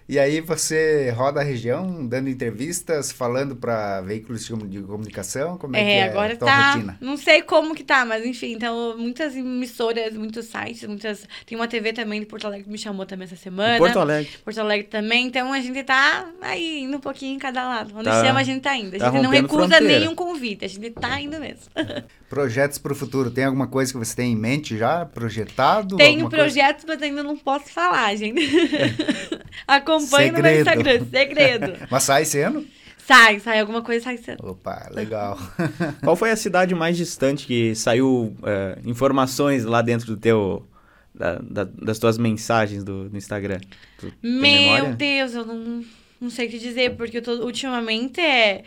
[0.09, 5.57] E aí você roda a região, dando entrevistas, falando para veículos de comu- de comunicação,
[5.57, 6.71] como é, que É, é agora a tua tá.
[6.71, 6.97] rotina?
[7.01, 11.27] Não sei como que tá, mas enfim, então muitas emissoras, muitos sites, muitas.
[11.45, 13.77] Tem uma TV também de Porto Alegre que me chamou também essa semana.
[13.77, 14.31] Porto Alegre.
[14.45, 17.91] Porto Alegre também, então a gente tá aí indo um pouquinho em cada lado.
[17.93, 18.95] Onde Tá- chama, a gente tá indo.
[18.95, 19.99] A tá gente não rompendo recusa fronteira.
[19.99, 21.63] nenhum convite, a gente tá indo mesmo.
[22.29, 25.95] Projetos para o futuro, tem alguma coisa que você tem em mente já, projetado?
[25.97, 26.43] Tenho Alguma coisa?
[26.45, 28.39] projetos, mas ainda não posso falar, gente.
[29.97, 30.69] Acompanhe no meu Segredo.
[30.69, 31.87] Instagram, segredo.
[31.91, 32.65] Mas sai ano?
[33.05, 34.45] Sai, sai alguma coisa, sai sendo.
[34.49, 35.37] Opa, legal.
[36.03, 40.67] Qual foi a cidade mais distante que saiu é, informações lá dentro do teu.
[41.15, 43.59] da- da- das tuas mensagens do, do Instagram?
[43.97, 44.93] Tu Meu?
[44.93, 45.83] Deus, eu não,
[46.19, 48.63] não sei o que dizer, porque eu tô, ultimamente é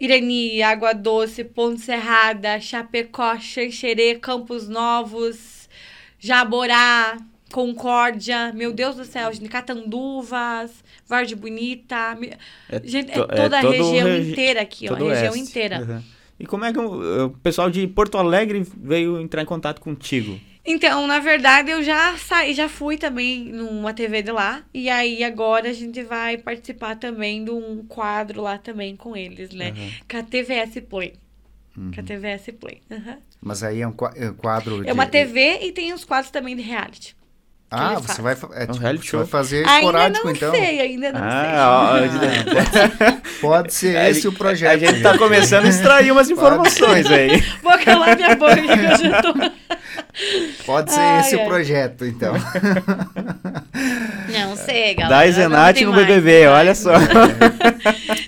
[0.00, 5.68] Irani, Água Doce, Ponte Serrada, Chapecó, Xanxerê, Campos Novos,
[6.20, 7.16] Jaborá,
[7.52, 10.72] Concórdia, meu Deus do céu, gente, Catanduvas,
[11.06, 12.16] Varde Bonita,
[12.68, 15.32] É gente, é to- é toda a todo região regi- inteira aqui, ó, a região
[15.32, 15.38] oeste.
[15.40, 15.80] inteira.
[15.80, 16.02] Uhum.
[16.38, 20.38] E como é que o, o pessoal de Porto Alegre veio entrar em contato contigo?
[20.68, 24.64] Então, na verdade, eu já saí, já fui também numa TV de lá.
[24.74, 29.50] E aí agora a gente vai participar também de um quadro lá também com eles,
[29.52, 29.70] né?
[29.76, 29.90] Uhum.
[30.10, 31.14] Com a TVS Play.
[31.76, 31.92] Uhum.
[31.94, 32.80] Com a TVS Play.
[32.90, 33.16] aham.
[33.40, 34.88] Mas aí é um qua- é um quadro de...
[34.90, 37.14] É uma TV e tem os quadros também de reality.
[37.70, 38.22] Ah, você fazem.
[38.24, 39.20] vai, é, um tipo, reality você show.
[39.20, 40.50] vai fazer Ainda esporádico, não então.
[40.52, 43.12] sei, ainda não Ah, ó, sei.
[43.40, 44.72] Pode ser A esse gente- o projeto.
[44.72, 47.42] A gente tá começando a extrair umas informações aí.
[47.62, 49.34] Vou calar minha boca que eu já tô...
[50.64, 52.34] Pode ser Ai, esse o projeto, então.
[54.32, 55.26] Não sei, galera.
[55.26, 56.92] Dá Zenate no BBB, olha só.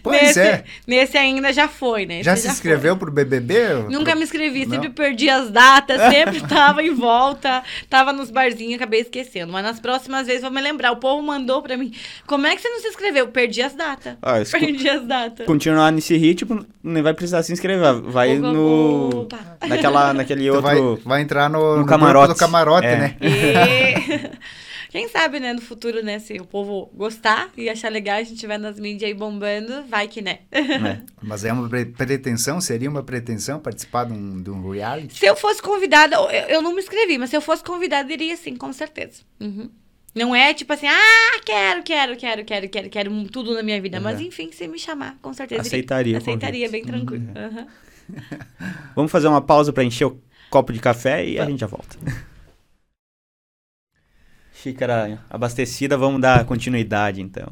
[0.02, 0.64] Pois nesse, é.
[0.86, 2.22] Nesse ainda já foi, né?
[2.22, 2.52] Já se foi.
[2.52, 3.86] inscreveu pro BBB?
[3.90, 4.72] Nunca me inscrevi, Não?
[4.74, 9.52] sempre perdi as datas, sempre tava em volta, tava nos barzinhos, acabei esquecendo.
[9.52, 10.92] Mas nas próximas vezes vou me lembrar.
[10.92, 11.92] O povo mandou pra mim.
[12.26, 13.28] Como é que você não se inscreveu?
[13.28, 14.14] Perdi as datas.
[14.46, 15.46] Se Perdi as datas.
[15.46, 17.94] continuar nesse ritmo, nem vai precisar se inscrever.
[18.02, 19.08] Vai Opa, no.
[19.22, 19.38] opa.
[19.66, 21.08] Naquela, naquele Tu vai, outro.
[21.08, 22.32] vai entrar no, no no camarote.
[22.34, 22.96] do camarote, É.
[22.96, 23.16] né?
[23.20, 24.38] E...
[24.90, 28.32] Quem sabe, né, no futuro, né, se o povo gostar e achar legal, a gente
[28.36, 30.38] estiver nas mídias aí bombando, vai que né.
[30.50, 31.02] né?
[31.22, 35.18] Mas é uma pre- pretensão, seria uma pretensão participar de um, de um reality?
[35.18, 38.34] Se eu fosse convidada, eu, eu não me inscrevi, mas se eu fosse convidada, iria
[38.34, 39.20] sim, com certeza.
[39.38, 39.68] Uhum.
[40.14, 44.00] Não é tipo assim, ah, quero, quero, quero, quero, quero, quero tudo na minha vida.
[44.00, 44.26] Mas Uhum.
[44.26, 45.60] enfim, se me chamar, com certeza.
[45.60, 47.26] Aceitaria Aceitaria, bem tranquilo.
[47.36, 47.66] Aham.
[48.96, 50.18] Vamos fazer uma pausa pra encher o
[50.50, 51.96] copo de café e a gente já volta.
[54.52, 57.46] Xícara abastecida, vamos dar continuidade então.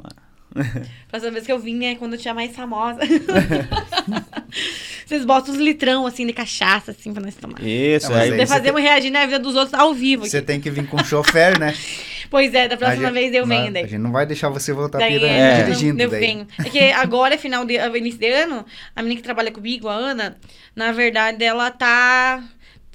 [1.08, 3.00] Próxima vez que eu vim é quando eu tinha mais famosa.
[5.06, 7.62] Vocês botam os litrão, assim, de cachaça, assim, pra nós tomar.
[7.62, 8.46] Isso, mas aí.
[8.46, 10.22] fazemos reagir na vida dos outros ao vivo.
[10.22, 10.30] aqui.
[10.30, 11.74] Você tem que vir com chofer, né?
[12.28, 13.84] Pois é, da próxima A gente- vez eu venho daí.
[13.84, 16.18] A gente não vai deixar você voltar Daí pirando, é, dirigindo eu daí.
[16.18, 16.44] venho.
[16.58, 19.86] É que agora é final de é início de ano, a menina que trabalha comigo,
[19.86, 20.36] a Ana,
[20.74, 22.42] na verdade, ela tá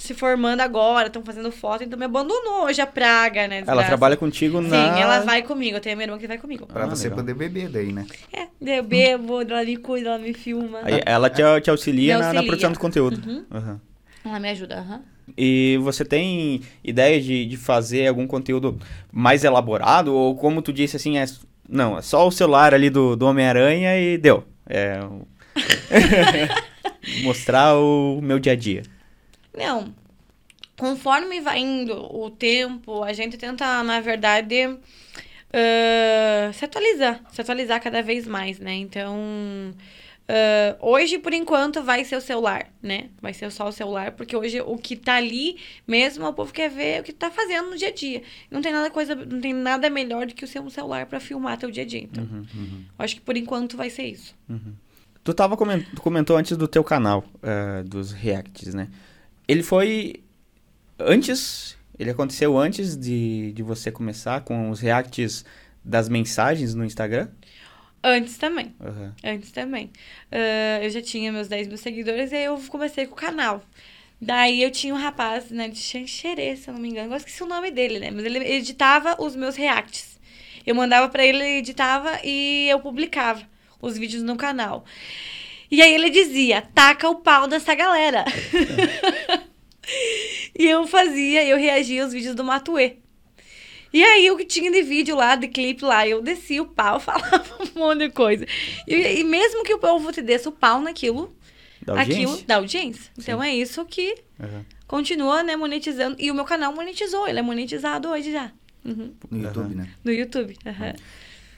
[0.01, 3.57] se formando agora, estão fazendo foto, então me abandonou hoje a praga, né?
[3.57, 3.87] Ela desgraça.
[3.87, 4.99] trabalha contigo Sim, na.
[4.99, 5.77] ela vai comigo.
[5.77, 6.65] Eu tenho a minha irmã que vai comigo.
[6.65, 7.19] Pra Ah, você legal.
[7.19, 8.07] poder beber daí, né?
[8.33, 8.47] É,
[8.79, 10.79] eu bebo, ela me cuida, ela me filma.
[10.83, 12.47] Aí ela te, te auxilia, na- Na, auxilia.
[12.47, 13.21] produção do conteúdo.
[13.29, 13.45] Uhum.
[13.51, 13.81] Aham.
[14.25, 15.01] Ela me ajuda, aham.
[15.37, 18.79] E você tem ideia de, de fazer algum conteúdo
[19.11, 20.13] mais elaborado?
[20.13, 21.25] Ou como tu disse assim, é,
[21.69, 24.43] não, é só o celular ali do, do Homem-Aranha e deu.
[24.67, 24.99] É,
[27.23, 28.83] mostrar o meu dia a dia.
[29.53, 29.93] Não.
[30.77, 34.77] Conforme vai indo o tempo, a gente tenta, na verdade,
[35.53, 37.21] ah, se atualizar.
[37.31, 38.73] Se atualizar cada vez mais, né?
[38.75, 39.15] Então,
[40.27, 43.09] ah, hoje, por enquanto, vai ser o celular, né?
[43.21, 46.69] Vai ser só o celular, porque hoje o que tá ali mesmo, o povo quer
[46.69, 48.23] ver o que tá fazendo no dia a dia.
[48.49, 51.57] Não tem nada, coisa, não tem nada melhor do que o seu celular pra filmar
[51.57, 52.01] teu dia a dia.
[52.01, 54.33] Então, Uhum, acho que por enquanto vai ser isso.
[55.23, 58.87] Tu tava comen- tu comentou antes do teu canal, eh, dos reacts, né?
[59.51, 60.23] Ele foi
[60.97, 65.45] antes ele aconteceu antes de, de você começar com os reacts
[65.85, 67.27] das mensagens no Instagram?
[68.03, 68.73] Antes também.
[68.81, 69.13] Aham.
[69.23, 69.91] Antes também.
[70.31, 73.63] Ah, eu já tinha meus 10 mil seguidores e aí eu comecei com o canal.
[74.19, 77.13] Daí eu tinha um rapaz, né, de Xanxerê, se eu não me engano.
[77.13, 78.09] Eu esqueci o nome dele, né?
[78.09, 80.19] Mas ele editava os meus reacts.
[80.65, 83.43] Eu mandava pra ele, ele editava e eu publicava
[83.79, 84.85] os vídeos no canal.
[85.71, 88.25] E aí ele dizia, taca o pau nessa galera.
[90.57, 92.97] e eu fazia, eu reagia aos vídeos do Matuê.
[93.93, 96.99] E aí, o que tinha de vídeo lá, de clipe lá, eu descia o pau,
[96.99, 97.43] falava
[97.75, 98.45] um monte de coisa.
[98.87, 101.35] E, e mesmo que o povo te desse o pau naquilo,
[101.81, 102.23] Da audiência?
[102.23, 103.11] aquilo dá audiência.
[103.17, 104.65] Então é isso que Aham.
[104.87, 106.15] continua, né, monetizando.
[106.19, 108.51] E o meu canal monetizou, ele é monetizado hoje já.
[108.85, 109.13] Uhum.
[109.29, 109.89] No YouTube, né?
[110.03, 110.57] No YouTube.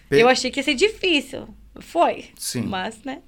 [0.09, 1.47] Eu achei que ia ser difícil.
[1.79, 2.25] Foi.
[2.35, 2.63] Sim.
[2.63, 3.21] Mas, né,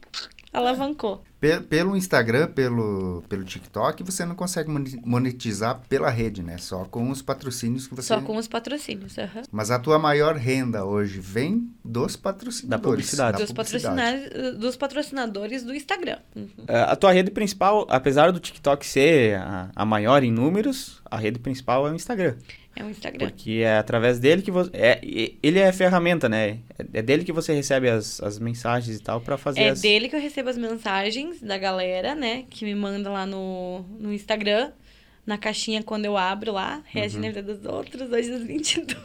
[0.56, 1.24] alavancou.
[1.40, 4.70] Pe- pelo Instagram, pelo, pelo TikTok, você não consegue
[5.06, 6.58] monetizar pela rede, né?
[6.58, 8.08] Só com os patrocínios que você...
[8.08, 9.18] Só com os patrocínios.
[9.18, 9.44] aham.
[9.52, 12.70] Mas a tua maior renda hoje vem dos patrocinadores.
[12.70, 13.38] Da publicidade.
[13.42, 16.18] Dos, patrocinados, dos patrocinadores do Instagram.
[16.36, 16.48] Uhum.
[16.68, 21.18] É, A tua rede principal, apesar do TikTok ser a, a maior em números, a
[21.18, 22.36] rede principal é o Instagram.
[22.76, 23.28] É o Instagram.
[23.30, 24.70] Porque é através dele que você.
[24.74, 25.00] É,
[25.42, 26.60] ele é ferramenta, né?
[26.94, 29.82] É, dele que você recebe as, as mensagens e tal pra fazer É as.
[29.82, 32.44] dele que eu recebo as mensagens da galera, né?
[32.50, 34.72] Que me manda lá no, no Instagram,
[35.26, 37.30] na caixinha quando eu abro lá, reagindo Uhum.
[37.30, 38.98] na vida dos outros, hoje às 22.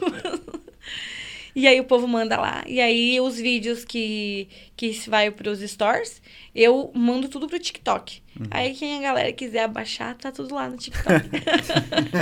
[1.55, 2.63] E aí o povo manda lá.
[2.65, 6.21] E aí os vídeos que, que vai pros stores,
[6.55, 8.21] eu mando tudo pro TikTok.
[8.39, 8.47] Uhum.
[8.51, 11.29] Aí quem a galera quiser abaixar, tá tudo lá no TikTok.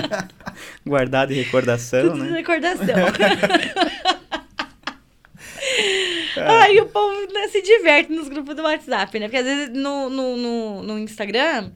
[0.86, 2.38] Guardado em recordação, tudo né?
[2.38, 2.86] recordação.
[6.36, 9.28] Aí o povo né, se diverte nos grupos do WhatsApp, né?
[9.28, 11.72] Porque às vezes no, no, no, no Instagram,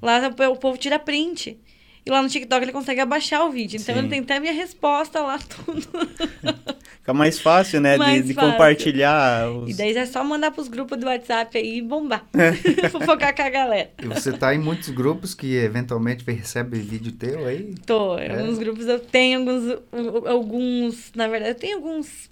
[0.00, 1.58] lá o povo tira print.
[2.06, 3.78] E lá no TikTok ele consegue abaixar o vídeo.
[3.80, 4.00] Então Sim.
[4.02, 5.82] ele tem até a minha resposta lá, tudo.
[7.00, 7.92] Fica mais fácil, né?
[7.94, 8.50] de- Mais de, fácil.
[8.52, 9.70] compartilhar os.
[9.70, 12.24] E daí já é só mandar pros grupos do WhatsApp aí e bombar.
[12.90, 13.90] Fofocar com a galera.
[14.02, 17.74] E você tá em muitos grupos que eventualmente recebe vídeo teu aí?
[17.86, 18.38] Tô, em É.
[18.40, 19.78] alguns grupos eu tenho alguns,
[20.26, 22.30] alguns, na verdade, eu tenho alguns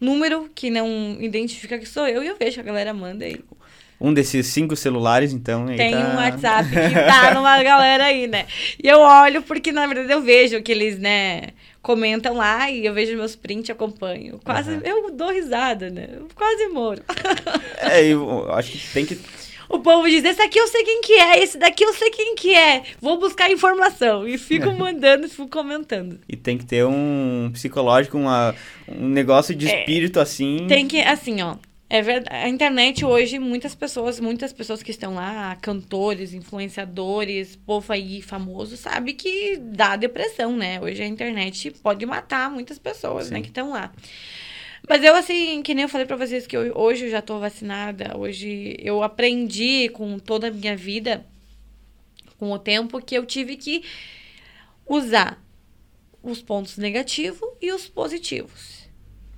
[0.00, 3.40] número que não identifica que sou eu e eu vejo que a galera manda aí.
[4.04, 5.66] Um desses cinco celulares, então.
[5.66, 6.74] Tem tá- um WhatsApp que
[7.06, 8.46] tá numa galera aí, né?
[8.82, 11.48] E eu olho porque, na verdade, eu vejo que eles, né,
[11.80, 14.38] comentam lá e eu vejo meus prints, acompanho.
[14.44, 14.82] Quase, Aham.
[14.84, 16.08] eu dou risada, né?
[16.12, 17.02] Eu quase moro.
[17.78, 19.18] É, eu acho que tem que.
[19.68, 22.34] O povo diz, esse aqui eu sei quem que é, esse daqui eu sei quem
[22.34, 22.82] que é.
[23.00, 24.26] Vou buscar informação.
[24.28, 26.20] E fico mandando, fico comentando.
[26.28, 28.54] E tem que ter um psicológico, uma,
[28.88, 29.80] um negócio de É.
[29.80, 30.66] espírito assim.
[30.68, 31.56] Tem que, assim, ó.
[31.94, 32.44] É verdade.
[32.44, 38.76] A internet hoje, muitas pessoas, muitas pessoas que estão lá, cantores, influenciadores, povo aí famoso,
[38.76, 40.80] sabe que dá depressão, né?
[40.80, 43.42] Hoje a internet pode matar muitas pessoas, né, Sim.
[43.42, 43.92] que estão lá.
[44.88, 47.38] Mas eu, assim, que nem eu falei pra vocês que eu- hoje eu já tô
[47.38, 51.24] vacinada, hoje eu aprendi com toda a minha vida,
[52.40, 53.84] com o tempo, que eu tive que
[54.84, 55.40] usar
[56.20, 58.88] os pontos negativos e os positivos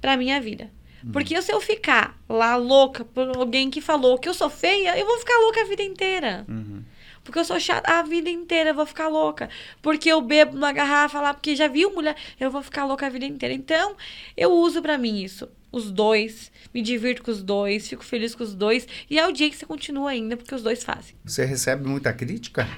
[0.00, 0.70] pra minha vida.
[1.12, 5.06] Porque se eu ficar lá louca por alguém que falou que eu sou feia, eu
[5.06, 6.44] vou ficar louca a vida inteira.
[6.48, 6.82] Uhum.
[7.26, 9.50] Porque eu sou chata a vida inteira, eu vou ficar louca.
[9.82, 13.08] Porque eu bebo numa garrafa lá, porque já viu mulher, eu vou ficar louca a
[13.08, 13.52] vida inteira.
[13.52, 13.96] Então,
[14.36, 15.48] eu uso pra mim isso.
[15.72, 18.86] Os dois, me divirto com os dois, fico feliz com os dois.
[19.10, 21.16] E a audiência continua ainda, porque os dois fazem.
[21.24, 22.68] Você recebe muita crítica?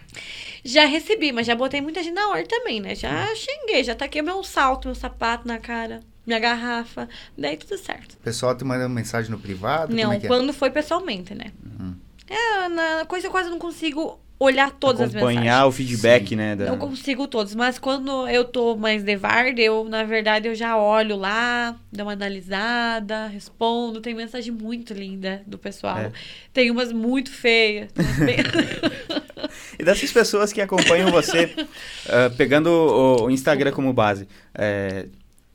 [0.64, 2.94] Já recebi, mas já botei muita gente na hora também, né?
[2.94, 7.08] Já xinguei, já taquei meu salto, meu sapato na cara, minha garrafa.
[7.36, 8.12] Daí tudo certo.
[8.12, 9.88] O pessoal te manda mensagem no privado?
[9.88, 10.28] Como Não, é que é?
[10.28, 11.52] quando foi pessoalmente, né?
[12.28, 15.38] É, na coisa eu quase não consigo olhar todas as mensagens.
[15.38, 16.54] Acompanhar o feedback, né?
[16.54, 16.66] Da...
[16.66, 20.76] Não consigo todos, mas quando eu tô mais de varda, eu, na verdade, eu já
[20.76, 24.00] olho lá, dou uma analisada, respondo.
[24.00, 25.98] Tem mensagem muito linda do pessoal.
[25.98, 26.12] É.
[26.52, 27.88] Tem umas muito feias.
[29.78, 31.54] E dessas pessoas que acompanham você,
[32.08, 35.06] ah, pegando o, o Instagram como base, é,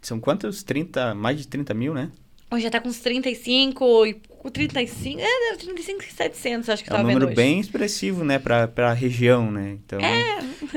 [0.07, 0.63] são quantos?
[0.63, 2.09] 30, mais de 30 mil, né?
[2.51, 6.91] Hoje já tá com uns 35 e com 35, é, 35 e 700, acho que
[6.91, 7.35] É um número hoje.
[7.35, 9.77] bem expressivo, né, pra, pra região, né?
[9.83, 9.99] Então,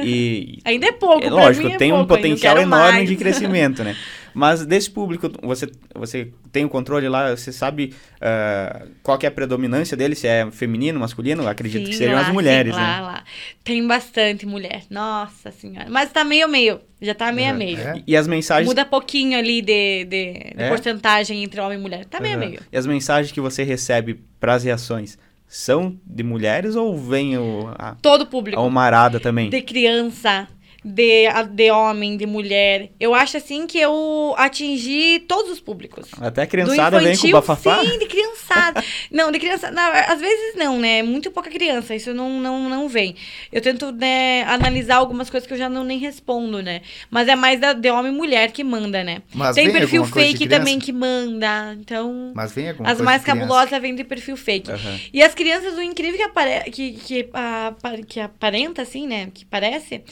[0.02, 3.08] e, Ainda é pouco, é lógico, é tem um pouco, eu potencial enorme mais.
[3.08, 3.94] de crescimento, né?
[4.38, 9.30] Mas desse público, você, você tem o controle lá, você sabe ah, qual que é
[9.30, 11.48] a predominância dele, se é feminino, masculino?
[11.48, 12.86] Acredito que Sim, seriam lá, as mulheres, sim, né?
[12.86, 13.24] Lá, lá.
[13.64, 14.82] Tem bastante mulher.
[14.90, 15.86] Nossa senhora.
[15.88, 16.80] Mas tá meio meio.
[17.00, 17.56] Já tá meio Uhum.
[17.56, 17.78] meio.
[17.78, 18.02] É?
[18.06, 18.68] E as mensagens...
[18.68, 20.68] Muda pouquinho ali de, de, de É?
[20.68, 22.04] porcentagem entre homem e mulher.
[22.04, 22.46] Tá meio Aham.
[22.46, 22.60] meio.
[22.70, 25.16] E as mensagens que você recebe pras reações
[25.48, 28.60] são de mulheres ou vem o, a, Todo público.
[28.60, 29.48] a humarada também?
[29.48, 30.46] De criança,
[30.88, 32.90] de, a- de homem, de mulher.
[33.00, 36.08] Eu acho assim que eu atingi todos os públicos.
[36.20, 37.80] Até a criançada vem com infantil, o bafafá.
[37.84, 38.84] Sim, de criançada.
[39.10, 39.70] não, de criança.
[39.72, 41.02] não, às vezes não, né?
[41.02, 41.92] Muito pouca criança.
[41.94, 43.16] Isso não, não, não vem.
[43.52, 46.82] Eu tento né, analisar algumas coisas que eu já não nem respondo, né?
[47.10, 49.22] Mas é mais da, de homem e mulher que manda, né?
[49.34, 51.76] Mas Tem perfil fake também que manda.
[51.80, 52.32] Então.
[52.34, 54.70] Mas vem alguma As coisa mais cabulosas vêm de perfil fake.
[54.70, 55.00] Aham.
[55.12, 56.70] E as crianças, o incrível que, apare...
[56.70, 59.28] que, que, apa- que aparenta, assim, né?
[59.34, 60.02] Que parece.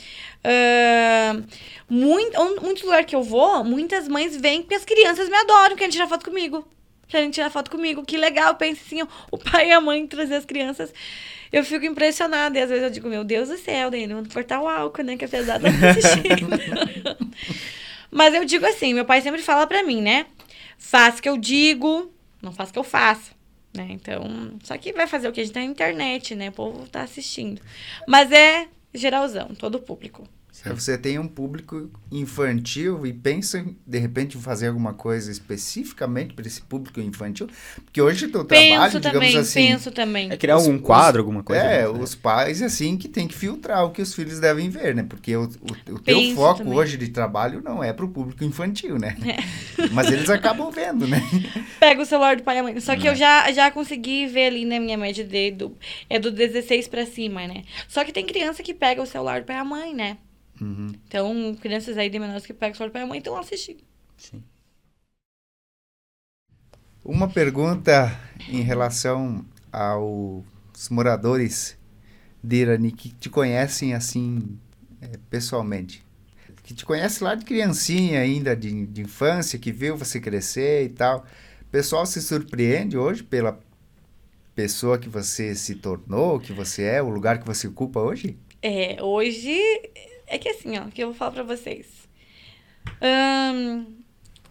[1.88, 5.76] Muito, on- muitos lugares que eu vou, muitas mães vêm porque as crianças me adoram,
[5.76, 6.66] querem tirar foto comigo.
[7.08, 8.04] Querem tirar foto comigo.
[8.04, 8.54] Que legal.
[8.56, 10.92] Pensa assim, o pai e a mãe trazer as crianças.
[11.52, 12.58] Eu fico impressionada.
[12.58, 15.16] E às vezes eu digo, meu Deus do céu, daí não cortar o álcool, né?
[15.16, 16.48] Que apesar de tá assistindo.
[18.10, 20.26] Mas eu digo assim, meu pai sempre fala pra mim, né?
[21.18, 22.10] O que eu digo,
[22.42, 23.32] não o que eu faço.
[23.76, 23.88] Né?
[23.90, 25.40] Então, só que vai fazer o que?
[25.40, 26.48] A gente tá na internet, né?
[26.48, 27.60] O povo tá assistindo.
[28.06, 30.26] Mas é geralzão, todo o público.
[30.74, 36.32] Você tem um público infantil e pensa em, de repente, em fazer alguma coisa especificamente
[36.32, 37.48] para esse público infantil?
[37.84, 39.66] Porque hoje o teu trabalho, digamos também, assim...
[39.66, 40.30] penso também.
[40.30, 41.60] É criar Os- algum quadro, alguma coisa.
[41.62, 41.88] É, né?
[41.88, 45.02] os pais, assim, que tem que filtrar o que os filhos devem ver, né?
[45.08, 46.72] Porque o, o, o teu foco também.
[46.74, 49.16] hoje de trabalho não é pro público infantil, né?
[49.92, 51.20] Mas eles acabam vendo, né?
[51.80, 52.80] Pega o celular do pai e a mãe.
[52.80, 53.10] Só que É.
[53.10, 55.76] eu já, já consegui ver ali na minha média de, do,
[56.08, 57.64] é do 16 pra cima, né?
[57.88, 60.16] Só que tem criança que pega o celular do pai e a mãe, né?
[60.60, 60.92] Uhum.
[61.06, 63.36] Então, crianças aí de menores que pegam o celular do pai e a mãe estão
[63.36, 63.82] assistindo.
[64.16, 64.42] Sim.
[67.04, 71.76] Uma pergunta em relação aos moradores
[72.42, 74.58] de Irani que te conhecem assim
[75.02, 76.02] eh, pessoalmente.
[76.62, 80.88] Que te conhece lá de criancinha ainda, de, de infância, que viu você crescer e
[80.88, 81.26] tal.
[81.62, 83.60] O pessoal se surpreende hoje pela
[84.54, 88.38] pessoa que você se tornou, que você é, o lugar que você ocupa hoje?
[88.62, 89.60] É, hoje.
[90.26, 92.08] É que assim, ó, que eu vou falar pra vocês.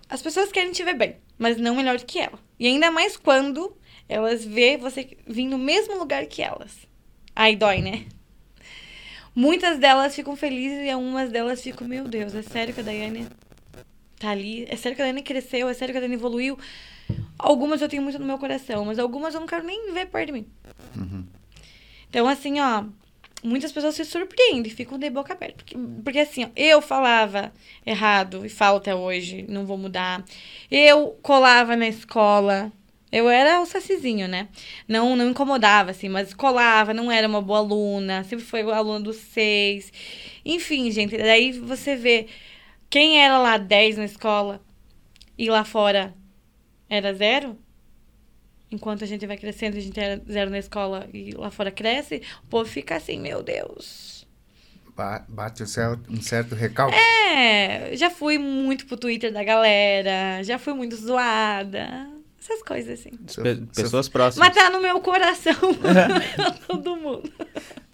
[0.09, 2.39] As pessoas querem te ver bem, mas não melhor do que ela.
[2.59, 3.75] E ainda mais quando
[4.07, 6.87] elas vê você vir no mesmo lugar que elas.
[7.35, 8.05] Aí dói, né?
[9.35, 13.27] Muitas delas ficam felizes e algumas delas ficam, meu Deus, é sério que a Daiane
[14.19, 14.65] tá ali?
[14.69, 15.67] É sério que a Daiane cresceu?
[15.67, 16.59] É sério que a Daiane evoluiu?
[17.39, 20.27] Algumas eu tenho muito no meu coração, mas algumas eu não quero nem ver perto
[20.27, 20.47] de mim.
[20.95, 21.25] Uhum.
[22.07, 22.83] Então, assim, ó,
[23.43, 25.57] muitas pessoas se surpreendem, ficam de boca aberta.
[25.57, 27.53] Porque, porque assim, ó, eu falava
[27.85, 30.23] errado e falo até hoje, não vou mudar.
[30.71, 32.71] Eu colava na escola.
[33.11, 34.47] Eu era o sacizinho, né?
[34.87, 39.17] Não, não incomodava, assim, mas colava, não era uma boa aluna, sempre foi aluna dos
[39.17, 39.93] seis.
[40.43, 42.27] Enfim, gente, daí você vê
[42.89, 44.61] quem era lá 10 na escola
[45.37, 46.15] e lá fora
[46.89, 47.57] era zero.
[48.73, 52.21] Enquanto a gente vai crescendo, a gente era zero na escola e lá fora cresce,
[52.43, 54.25] o povo fica assim, meu Deus.
[54.95, 56.95] Ba- Bate um certo, um certo recalque.
[56.95, 62.07] É, já fui muito pro Twitter da galera, já fui muito zoada,
[62.39, 63.11] essas coisas assim.
[63.43, 64.47] Pe- Pessoas próximas.
[64.49, 65.53] Mas tá no meu coração,
[66.67, 67.31] todo mundo.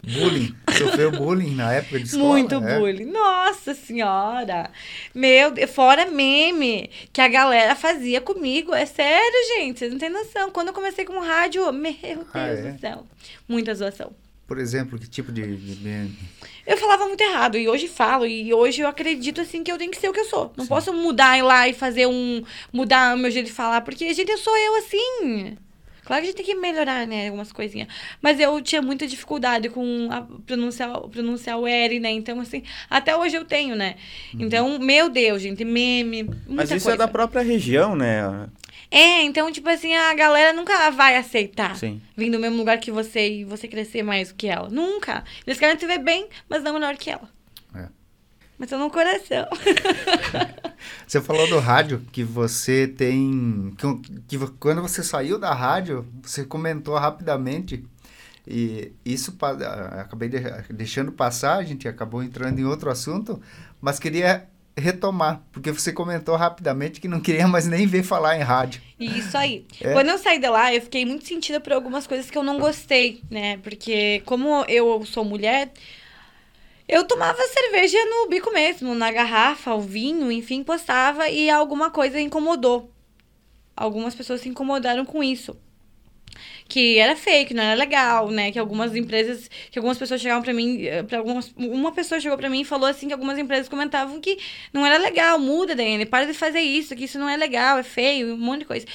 [0.01, 0.55] Bullying.
[0.77, 2.23] Sofreu bullying na época de escola?
[2.23, 2.79] Muito é?
[2.79, 3.05] bullying.
[3.05, 4.71] Nossa senhora.
[5.13, 5.69] Meu Deus.
[5.71, 8.73] Fora meme que a galera fazia comigo.
[8.73, 9.79] É sério, gente.
[9.79, 10.49] Vocês não têm noção.
[10.51, 12.71] Quando eu comecei com rádio, meu Deus Ah, é?
[12.71, 13.05] do céu.
[13.47, 14.11] Muita zoação.
[14.47, 15.43] Por exemplo, que tipo de...
[15.57, 16.09] de-
[16.65, 19.91] Eu falava muito errado e hoje falo e hoje eu acredito assim que eu tenho
[19.91, 20.51] que ser o que eu sou.
[20.57, 22.41] Não posso mudar ir lá e fazer um
[22.73, 25.55] mudar o meu jeito de falar, porque gente, eu sou eu assim.
[26.09, 27.87] Claro que a gente tem que melhorar, né, algumas coisinhas.
[28.19, 30.09] Mas eu tinha muita dificuldade com
[30.43, 32.09] pronunciar, pronunciar o R, né?
[32.09, 33.93] Então, assim, até hoje eu tenho, né?
[34.33, 36.95] Então, meu Deus, gente, meme, muita Mas isso coisa.
[36.95, 38.49] é da própria região, né?
[38.89, 42.01] É, então, tipo assim, a galera nunca vai aceitar Sim.
[42.17, 44.67] vir do mesmo lugar que você e você crescer mais do que ela.
[44.67, 45.23] Nunca.
[45.45, 47.29] Eles querem te ver bem, mas não melhor que ela.
[48.59, 49.47] Mas tô no coração.
[51.07, 53.73] Você falou do rádio, que você tem...
[53.77, 57.83] Que, que quando você saiu da rádio, você comentou rapidamente,
[58.47, 60.39] e isso ah, acabei de-
[60.73, 63.41] deixando passar, a gente acabou entrando em outro assunto,
[63.81, 64.47] mas queria
[64.77, 68.81] retomar, porque você comentou rapidamente que não queria mais nem ver falar em rádio.
[68.99, 69.65] Isso aí.
[69.81, 69.93] É?
[69.93, 72.59] Quando eu saí de lá, eu fiquei muito sentida por algumas coisas que eu não
[72.59, 73.57] gostei, né?
[73.57, 75.71] Porque como eu sou mulher,
[76.89, 82.19] eu tomava cerveja no bico mesmo, na garrafa, o vinho, enfim, postava e alguma coisa
[82.19, 82.91] incomodou.
[83.77, 85.55] Algumas pessoas se incomodaram com isso.
[86.67, 88.51] Que era fake, não era legal, né?
[88.51, 92.49] Que algumas empresas, que algumas pessoas chegavam pra mim, para algumas, uma pessoa chegou pra
[92.49, 94.39] mim e falou assim que algumas empresas comentavam que
[94.73, 97.83] não era legal, muda, Daiane, para de fazer isso, que isso não é legal, é
[97.83, 98.87] feio, um monte de coisa.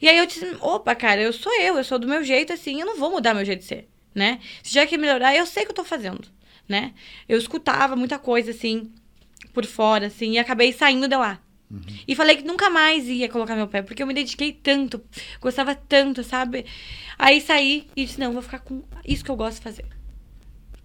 [0.00, 2.80] E aí eu disse, opa, cara, eu sou eu, eu sou do meu jeito assim,
[2.80, 4.38] eu não vou mudar meu jeito de ser, né?
[4.62, 6.39] Se já quer melhorar, eu sei o que eu tô fazendo.
[6.70, 6.94] Né?
[7.28, 8.90] Eu escutava muita coisa, assim,
[9.52, 11.40] por fora, assim, e acabei saindo de lá.
[11.68, 11.80] Uhum.
[12.06, 15.02] E falei que nunca mais ia colocar meu pé, porque eu me dediquei tanto,
[15.40, 16.64] gostava tanto, sabe?
[17.18, 19.84] Aí saí e disse, não, vou ficar com isso que eu gosto de fazer.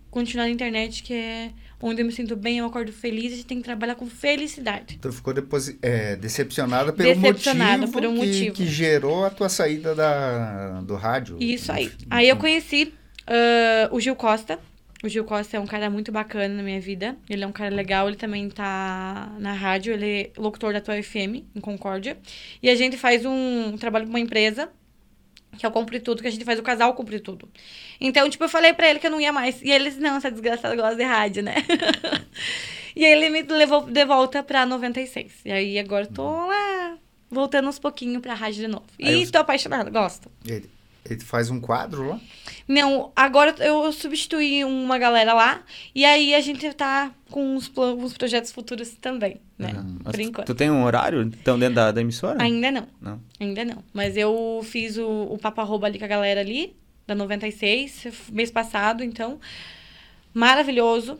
[0.09, 3.45] Continuar na internet, que é onde eu me sinto bem, eu acordo feliz, a gente
[3.45, 4.97] tem que trabalhar com felicidade.
[4.99, 8.55] Tu ficou depois, é, decepcionada pelo Decepcionada motivo, por um que, motivo.
[8.55, 11.37] que gerou a tua saída da, do rádio.
[11.39, 11.85] Isso aí.
[11.85, 12.07] Enfim.
[12.09, 12.91] Aí eu conheci
[13.27, 14.59] ah, o Gil Costa.
[15.05, 17.15] O Gil Costa é um cara muito bacana na minha vida.
[17.29, 21.01] Ele é um cara legal, ele também tá na rádio, ele é locutor da tua
[21.01, 22.17] FM, em Concórdia.
[22.61, 24.67] E a gente faz um trabalho com uma empresa,
[25.59, 27.47] que é o Compre Tudo, que a gente faz o casal Compre Tudo.
[28.01, 29.61] Então, tipo, eu falei pra ele que eu não ia mais.
[29.61, 31.55] E ele disse, não, essa desgraçada gosta de rádio, né?
[32.95, 35.33] e aí ele me levou de volta pra 96.
[35.45, 36.97] E aí agora eu tô lá,
[37.29, 38.85] voltando uns pouquinho pra rádio de novo.
[38.99, 40.31] Aí E você- tô apaixonada, gosto.
[40.47, 40.67] Ele,
[41.09, 42.19] ele faz um quadro lá?
[42.67, 45.61] Não, agora eu substituí uma galera lá
[45.93, 49.73] e aí a gente tá com uns, uns projetos futuros também, né?
[49.75, 49.97] Uhum.
[49.99, 50.47] Por tu- enquanto.
[50.47, 52.41] Tu tem um horário, então, dentro da, da emissora?
[52.41, 53.21] Ainda não, Não.
[53.39, 53.83] ainda não.
[53.93, 56.75] Mas eu fiz o, o papo arroba ali com a galera ali,
[57.05, 59.39] da 96, mês passado, então.
[60.33, 61.19] Maravilhoso.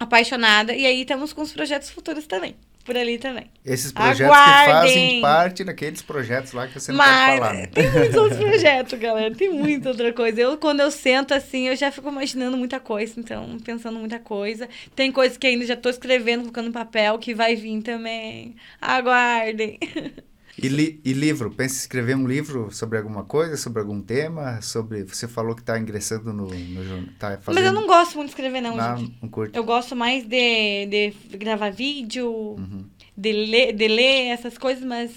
[0.00, 0.74] Apaixonada.
[0.74, 2.54] E aí estamos com os projetos futuros também.
[2.88, 3.50] Por ali também.
[3.66, 4.72] Esses projetos que Aguardem.
[4.72, 7.52] fazem parte daqueles projetos lá que você não Mas falar.
[7.52, 7.66] Né?
[7.66, 9.34] tem muitos outros projetos, galera.
[9.34, 10.40] Tem muita outra coisa.
[10.40, 14.66] Eu, quando eu sento assim, eu já fico imaginando muita coisa, então, pensando muita coisa.
[14.96, 18.56] Tem coisas que ainda já tô escrevendo, colocando no papel, que vai vir também.
[18.80, 19.78] Aguardem.
[20.60, 21.50] E, li- e livro?
[21.50, 24.60] Pensa em escrever um livro sobre alguma coisa, sobre algum tema?
[24.60, 25.04] Sobre.
[25.04, 27.06] Você falou que está ingressando no, no.
[27.18, 29.16] Tá fazendo, Mas eu não gosto muito de escrever, não, não, gente.
[29.22, 29.56] não curte.
[29.56, 32.84] Eu gosto mais de, de gravar vídeo, Uhum.
[33.16, 35.10] de, ler, de ler essas coisas, mas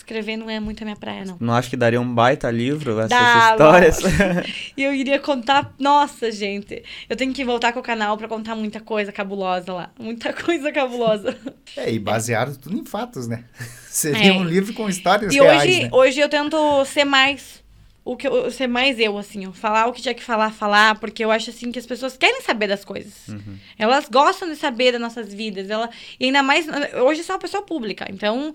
[0.00, 1.36] escrever não é muito a minha praia, não.
[1.40, 3.98] Não acho que daria um baita livro essas Dá, histórias.
[4.76, 5.72] E eu iria contar.
[5.78, 6.82] Nossa, gente.
[7.08, 9.90] Eu tenho que voltar com o canal pra contar muita coisa cabulosa lá.
[9.98, 11.36] Muita coisa cabulosa.
[11.76, 13.44] É, e baseado tudo em fatos, né?
[13.90, 14.32] Seria É.
[14.32, 15.88] um livro com histórias E reais, hoje, né?
[15.92, 17.59] hoje eu tento ser mais.
[18.02, 19.52] O que eu, ser mais eu, assim, ó.
[19.52, 22.40] Falar o que tinha que falar, falar, porque eu acho assim que as pessoas querem
[22.40, 23.28] saber das coisas.
[23.28, 23.58] Uhum.
[23.78, 25.68] Elas gostam de saber das nossas vidas.
[25.68, 25.88] Ela,
[26.18, 26.66] e ainda mais.
[26.94, 28.06] Hoje eu sou uma pessoa pública.
[28.08, 28.52] Então,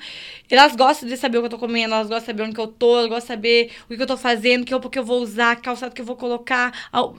[0.49, 2.61] elas gostam de saber o que eu tô comendo, elas gostam de saber onde que
[2.61, 5.05] eu tô, elas gostam de saber o que eu tô fazendo, que roupa que eu
[5.05, 6.73] vou usar, que calçado que eu vou colocar.
[6.91, 7.15] Ao-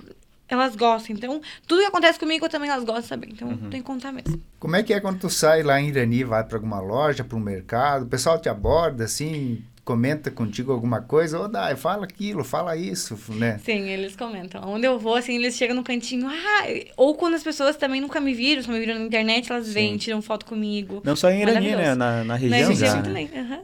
[0.48, 1.14] Elas gostam.
[1.16, 3.28] Então, tudo que acontece comigo também elas gostam de saber.
[3.32, 3.70] Então, Uhum.
[3.70, 4.40] tem que contar mesmo.
[4.60, 7.36] Como é que é quando tu sai lá em Irani, vai para alguma loja, para
[7.36, 12.42] um mercado, o pessoal te aborda, assim, comenta contigo alguma coisa, ô Dai, fala aquilo,
[12.42, 13.58] fala isso, né?
[13.64, 14.60] Sim, eles comentam.
[14.68, 16.26] Onde eu vou, assim, eles chegam no cantinho.
[16.28, 16.64] Ah,
[16.96, 19.92] ou quando as pessoas também nunca me viram, só me viram na internet, elas vêm,
[19.92, 19.98] Sim.
[19.98, 21.00] tiram foto comigo.
[21.04, 21.94] Não só em Irani, né?
[21.94, 23.02] Na, na Na região região já.
[23.02, 23.30] também.
[23.32, 23.60] aham.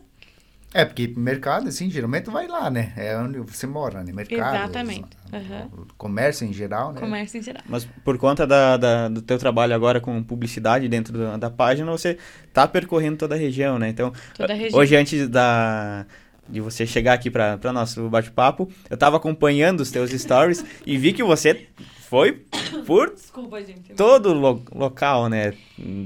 [0.73, 2.93] É, porque mercado, assim, geralmente vai lá, né?
[2.97, 4.13] É onde você mora, né?
[4.13, 4.55] Mercado.
[4.71, 5.05] Exatamente.
[5.73, 7.01] O Comércio em geral, né?
[7.01, 7.63] Comércio em geral.
[7.69, 11.91] Mas por conta da, da- do teu trabalho agora com publicidade dentro da, da página,
[11.91, 12.19] você
[12.53, 13.89] tá percorrendo toda a região, né?
[13.89, 14.79] Então, Toda a região.
[14.81, 16.05] hoje antes da
[16.49, 21.13] de você chegar aqui para nosso bate-papo, eu tava acompanhando os teus stories e vi
[21.13, 21.67] que você
[22.13, 22.43] foi
[22.85, 23.95] por Desculpa, gente.
[23.97, 25.55] todo lo- local, né?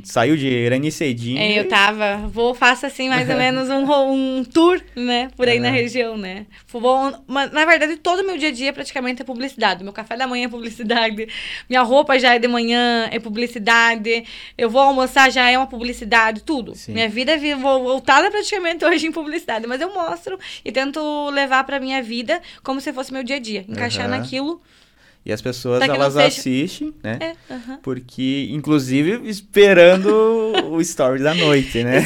[0.04, 1.36] Saiu de Irani cedinho.
[1.36, 2.28] É, eu tava.
[2.28, 3.82] Vou, faço assim, mais ou menos um,
[4.12, 5.30] um tour, né?
[5.36, 5.76] Por aí na Aham.
[5.76, 6.46] região, né?
[6.68, 9.82] Vou, mas, na verdade, todo o meu dia a dia praticamente é publicidade.
[9.82, 11.26] Meu café da manhã é publicidade.
[11.68, 14.24] Minha roupa já é de manhã, é publicidade.
[14.56, 16.76] Eu vou almoçar, já é uma publicidade, tudo.
[16.76, 16.92] Sim.
[16.92, 19.66] Minha vida é voltada praticamente hoje em publicidade.
[19.66, 21.00] Mas eu mostro e tento
[21.30, 23.64] levar pra minha vida como se fosse meu dia a dia.
[23.68, 24.18] Encaixar Aham.
[24.18, 24.62] naquilo.
[25.26, 27.18] E as pessoas, elas seja- assistem, né?
[27.20, 27.80] É, aham.
[27.82, 30.08] Porque, inclusive, esperando
[30.70, 32.00] o story da noite, né?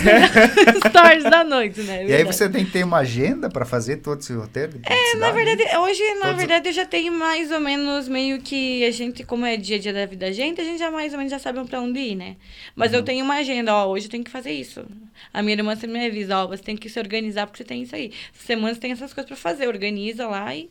[0.89, 2.07] Stories da noite, né?
[2.09, 4.81] E aí você tem que ter uma agenda para fazer todo esse roteiro?
[4.87, 8.83] É, na verdade, hoje, na Todos- verdade, eu já tenho mais ou menos meio que
[8.87, 11.13] a gente, como é dia a dia da vida da gente, a gente já mais
[11.13, 12.37] ou menos já sabe pra onde ir, né?
[12.75, 12.99] Mas Uhum.
[12.99, 14.83] eu tenho uma agenda, ó, hoje eu tenho que fazer isso.
[15.33, 17.83] A minha irmã sempre me avisa, ó, você tem que se organizar porque você tem
[17.83, 18.13] isso aí.
[18.33, 20.71] Semana você tem essas coisas pra fazer, organiza lá e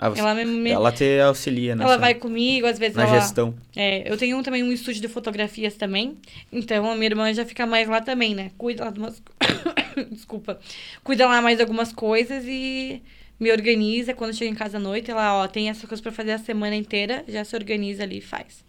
[0.00, 3.20] Ah, você- ela me, ela te auxilia nessa, ela vai comigo, às vezes na ela...
[3.20, 3.52] gestão.
[3.74, 6.16] É, eu tenho também um estúdio de fotografias também.
[6.52, 8.52] Então a minha irmã já fica mais lá também, né?
[8.56, 9.20] Cuida lá de umas.
[10.12, 10.60] Desculpa.
[11.02, 13.02] Cuida lá mais de algumas coisas e
[13.40, 14.14] me organiza.
[14.14, 16.76] Quando chega em casa à noite, ela, ó, tem essas coisas pra fazer a semana
[16.76, 18.64] inteira, já se organiza ali e faz.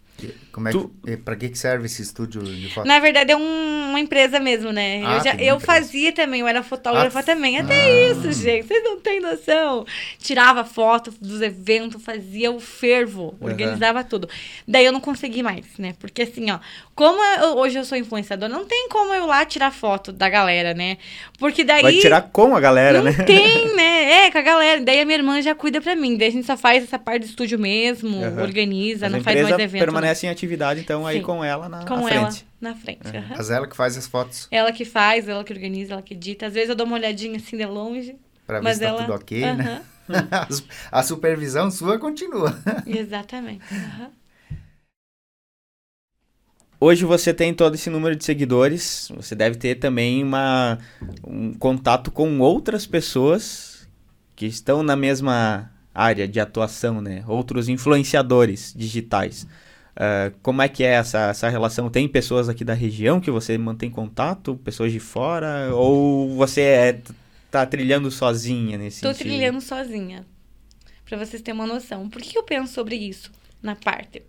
[0.52, 2.86] Como é Tu- que, para que serve esse estúdio de foto?
[2.88, 5.02] Na verdade, é um- uma empresa mesmo, né?
[5.06, 5.60] Ah, eu já, eu empresa.
[5.60, 7.58] fazia também, eu era fotógrafa Ah, também.
[7.60, 8.68] Até isso, gente.
[8.68, 9.86] Vocês não têm noção.
[10.20, 14.28] Tirava foto dos eventos, fazia o fervo, organizava tudo.
[14.68, 15.96] Daí eu não consegui mais, né?
[16.00, 16.60] Porque assim, ó,
[16.96, 20.74] como eu- hoje eu sou influenciadora, não tem como eu lá tirar foto da galera,
[20.74, 20.98] né?
[21.38, 21.82] Porque daí.
[21.82, 23.24] Vai tirar com a galera, não né?
[23.26, 24.26] tem, né?
[24.28, 24.82] É, com a galera.
[24.82, 26.18] Daí a minha irmã já cuida pra mim.
[26.18, 28.42] Daí a gente só faz essa parte do estúdio mesmo, Aham.
[28.42, 29.86] organiza, Mas não faz mais evento.
[29.86, 30.09] não.
[30.10, 31.24] Permanece em atividade, então, aí Sim.
[31.24, 32.48] com ela na, com na ela frente.
[32.60, 33.08] na frente.
[33.08, 33.36] aham.
[33.38, 36.48] Mas ela que faz as fotos Ela que faz, ela que organiza, ela que edita.
[36.48, 38.16] Às vezes eu dou uma olhadinha assim de longe.
[38.46, 39.02] para ver se tá ela...
[39.02, 39.82] tudo ok, né?
[40.10, 40.48] Aham,
[40.92, 42.58] a supervisão sua continua.
[42.86, 43.64] Exatamente.
[46.82, 50.80] Hoje você tem todo esse número de seguidores, você deve ter também uma,
[51.28, 53.88] um contato com outras pessoas
[54.34, 57.24] que estão na mesma área de atuação, né?
[57.28, 59.46] Outros influenciadores digitais.
[60.00, 61.90] Ah, como é que é essa, essa relação?
[61.90, 64.56] Tem pessoas aqui da região que você mantém contato?
[64.64, 65.76] Pessoas de fora?
[65.76, 67.02] Ou você é,
[67.52, 69.28] tá trilhando sozinha nesse Tô sentido?
[69.28, 70.26] trilhando sozinha.
[71.06, 72.08] Pra vocês terem uma noção.
[72.08, 73.30] Por que eu penso sobre isso
[73.62, 74.24] na parte?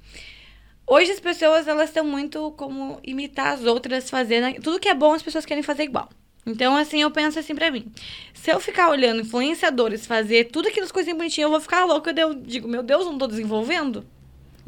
[0.84, 4.60] Hoje as pessoas, elas estão muito como imitar as outras, fazendo...
[4.60, 6.08] Tudo que é bom, as pessoas querem fazer igual.
[6.44, 7.86] Então, assim, eu penso assim pra mim.
[8.34, 12.12] Se eu ficar olhando influenciadores fazer tudo aquelas coisinhas bonitinhas, eu vou ficar louca.
[12.18, 14.04] Eu digo, meu Deus, eu não tô desenvolvendo?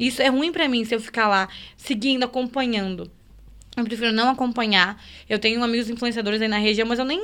[0.07, 1.47] Isso é ruim pra mim, se eu ficar lá,
[1.77, 3.09] seguindo, acompanhando.
[3.75, 5.01] Eu prefiro não acompanhar.
[5.27, 7.19] Eu tenho amigos influenciadores aí na região, mas eu nem.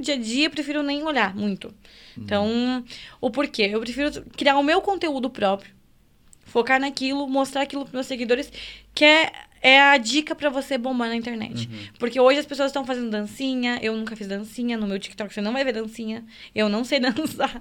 [0.00, 1.74] Dia a dia, eu prefiro nem olhar muito.
[2.16, 2.84] Então,
[3.20, 3.70] o porquê?
[3.72, 5.72] Eu prefiro criar o meu conteúdo próprio.
[6.44, 8.52] Focar naquilo, mostrar aquilo pros meus seguidores,
[8.94, 11.68] que é, é a dica pra você bombar na internet.
[11.98, 15.40] Porque hoje as pessoas estão fazendo dancinha, eu nunca fiz dancinha, no meu TikTok você
[15.40, 16.24] não vai ver dancinha,
[16.54, 17.60] eu não sei dançar.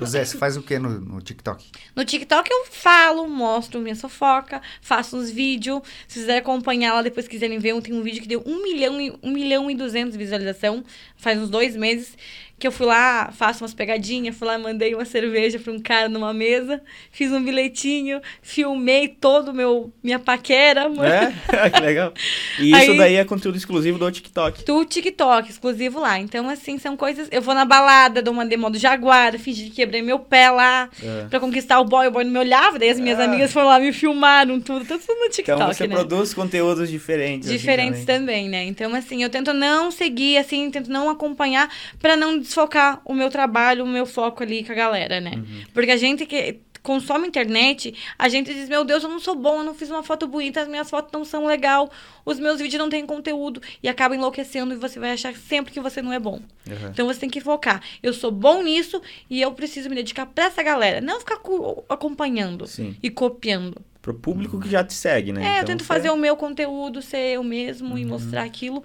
[0.00, 1.64] O Zé, você faz o que no, no TikTok?
[1.94, 5.82] No TikTok eu falo, mostro minha fofoca, faço uns vídeos.
[6.06, 9.12] Se quiserem acompanhar lá, depois quiserem ver, tem um vídeo que deu 1 milhão e,
[9.22, 10.84] 1 milhão e 200 visualização,
[11.16, 12.16] faz uns dois meses,
[12.64, 16.08] que eu fui lá, faço umas pegadinhas, fui lá, mandei uma cerveja pra um cara
[16.08, 16.80] numa mesa,
[17.12, 21.04] fiz um bilhetinho, filmei todo meu, minha paquera, mano.
[21.04, 21.30] É?
[21.70, 22.14] que legal.
[22.58, 24.64] E isso Aí- daí é conteúdo exclusivo do TikTok.
[24.64, 26.18] do TikTok, exclusivo lá.
[26.18, 27.28] Então, assim, são coisas.
[27.30, 30.88] Eu vou na balada, dou uma demo do Jaguar, fingi que quebrei meu pé lá
[31.02, 31.26] É.
[31.28, 32.78] pra conquistar o boy, o boy não me olhava.
[32.78, 33.24] Daí as minhas Ah.
[33.24, 35.94] amigas foram lá, me filmaram, tudo, tudo no TikTok, Então você né?
[35.96, 37.46] produz conteúdos diferentes.
[37.48, 38.14] assim, Diferentes também.
[38.24, 38.64] também, né?
[38.64, 41.68] Então, assim, eu tento não seguir, assim, tento não acompanhar
[42.00, 45.32] pra não desfocar o meu trabalho, o meu foco ali com a galera, né?
[45.36, 45.62] Uhum.
[45.72, 49.58] Porque a gente que consome internet, a gente diz, meu Deus, eu não sou bom,
[49.60, 51.90] eu não fiz uma foto bonita, as minhas fotos não são legal,
[52.26, 55.80] os meus vídeos não têm conteúdo, e acaba enlouquecendo e você vai achar sempre que
[55.80, 56.40] você não é bom.
[56.68, 56.88] Uhum.
[56.90, 57.82] Então você tem que focar.
[58.02, 59.00] Eu sou bom nisso
[59.30, 62.94] e eu preciso me dedicar pra essa galera, não ficar co- acompanhando Sim.
[63.02, 63.80] e copiando.
[64.02, 65.42] Pro público que já te segue, né?
[65.42, 68.84] É, eu Então tento você- fazer o meu conteúdo ser eu mesmo e mostrar aquilo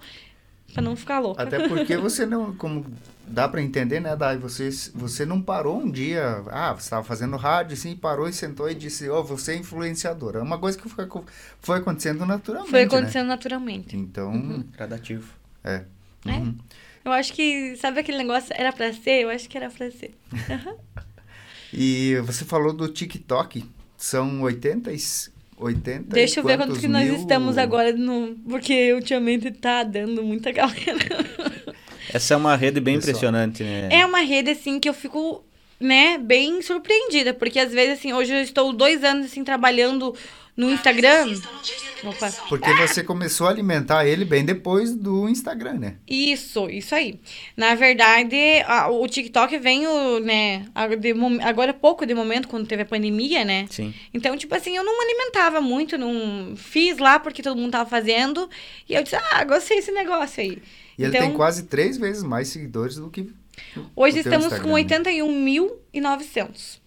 [0.72, 1.42] pra não ficar louca.
[1.42, 2.86] Até porque você não, como
[3.30, 4.36] dá pra entender, né, Dai?
[4.38, 8.68] Você, você não parou um dia, ah, você estava fazendo rádio, assim, parou e sentou
[8.70, 10.38] e disse, ó, você é influenciadora.
[10.40, 11.06] É uma coisa que foi,
[11.60, 12.86] foi acontecendo naturalmente, Foi né?
[12.86, 13.96] acontecendo naturalmente.
[13.96, 15.32] Então, Gradativo.
[15.64, 15.84] é.
[16.26, 16.30] É.
[16.32, 16.54] Uhum.
[17.02, 19.22] Eu acho que, sabe aquele negócio, era pra ser?
[19.22, 20.14] Eu acho que era pra ser.
[21.72, 23.64] E você falou do TikTok,
[23.96, 24.96] são 80 e...
[25.56, 28.34] 80 e Deixa eu ver quanto quantos que nós mil- estamos agora, no...
[28.48, 30.74] porque ultimamente tá dando muita galera.
[32.12, 33.10] Essa é uma rede bem Pessoal.
[33.10, 33.88] impressionante, né?
[33.90, 35.44] É uma rede, assim, que eu fico,
[35.78, 37.32] né, bem surpreendida.
[37.34, 40.14] Porque às vezes, assim, hoje eu estou dois anos, assim, trabalhando
[40.56, 41.34] no Instagram.
[42.02, 42.30] Opa.
[42.48, 45.96] Porque você começou a alimentar ele bem depois do Instagram, né?
[46.08, 47.20] Isso, isso aí.
[47.56, 48.36] Na verdade,
[48.66, 50.64] a- o TikTok veio, né,
[51.44, 53.66] agora há pouco de momento, quando teve a pandemia, né?
[53.70, 53.94] Sim.
[54.14, 57.88] Então, tipo assim, eu não me alimentava muito, não fiz lá porque todo mundo tava
[57.88, 58.48] fazendo.
[58.88, 60.58] E eu disse, ah, gostei desse negócio aí.
[61.00, 63.32] E ele Então- tem quase três vezes mais seguidores do que
[63.96, 64.74] Hoje estamos Instagram, com né?
[65.94, 66.80] 81.900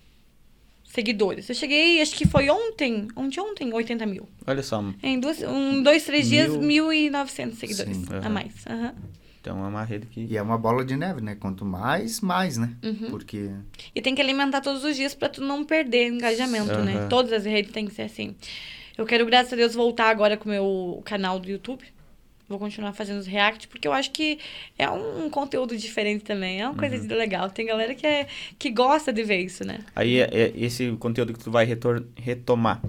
[0.86, 1.50] seguidores.
[1.50, 4.28] Eu cheguei, acho que foi ontem, ontem, ontem, 80 mil.
[4.46, 4.84] Olha só.
[5.02, 6.88] Em duas, um, dois, três dias, Mil.
[6.88, 8.54] 1.900 seguidores Sim, a mais.
[8.68, 8.94] Aham.
[9.42, 10.22] Então é uma rede que.
[10.30, 11.36] E é uma bola de neve, né?
[11.36, 12.70] Quanto mais, mais, né?
[12.84, 13.10] Uhum.
[13.10, 13.50] Porque
[13.94, 17.08] E tem que alimentar todos os dias pra tu não perder engajamento, né?
[17.10, 18.36] Todas as redes têm que ser assim.
[18.98, 21.84] Eu quero, graças a Deus, voltar agora com o meu canal do YouTube.
[22.54, 24.38] Vou continuar fazendo os react, porque eu acho que
[24.78, 26.62] é um conteúdo diferente também.
[26.62, 27.18] É uma coisa Uhum.
[27.18, 27.50] legal.
[27.50, 28.28] Tem galera que, é,
[28.60, 29.80] que gosta de ver isso, né?
[29.96, 32.80] Aí é- é esse conteúdo que tu vai retor- retomar,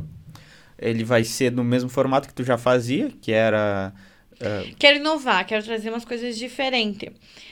[0.79, 3.91] ele vai ser no mesmo formato que tu já fazia, que era.
[4.39, 7.09] ah, Quero inovar, quero trazer umas coisas diferentes.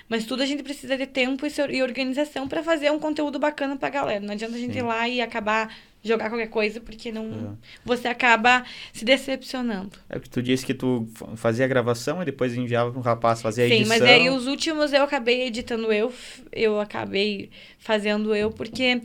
[0.07, 3.75] Mas tudo a gente precisa de tempo e, e organização pra fazer um conteúdo bacana
[3.75, 4.21] pra galera.
[4.21, 4.81] Não adianta a gente Sim.
[4.81, 7.57] ir lá e acabar jogar qualquer coisa, porque não Uhum.
[7.85, 9.99] você acaba se decepcionando.
[10.09, 13.03] É que tu disse que tu fa- fazia a gravação e depois enviava para um
[13.03, 13.99] rapaz fazer a Sim, edição.
[13.99, 16.13] mas aí os últimos eu acabei editando eu,
[16.51, 19.01] eu acabei fazendo eu, porque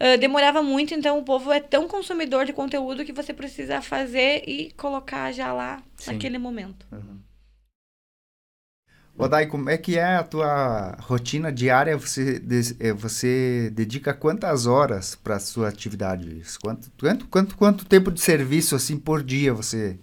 [0.00, 4.42] ah, demorava muito, então o povo é tão consumidor de conteúdo que você precisa fazer
[4.46, 6.12] e colocar já lá Sim.
[6.12, 6.86] naquele momento.
[6.92, 7.18] Uhum.
[9.18, 11.96] Odai, como é que é a tua rotina diária?
[11.96, 12.40] Você,
[12.78, 16.40] eh, você dedica quantas horas para a sua atividade?
[16.62, 19.98] Quanto, quanto, quanto, quanto tempo de serviço assim por dia você?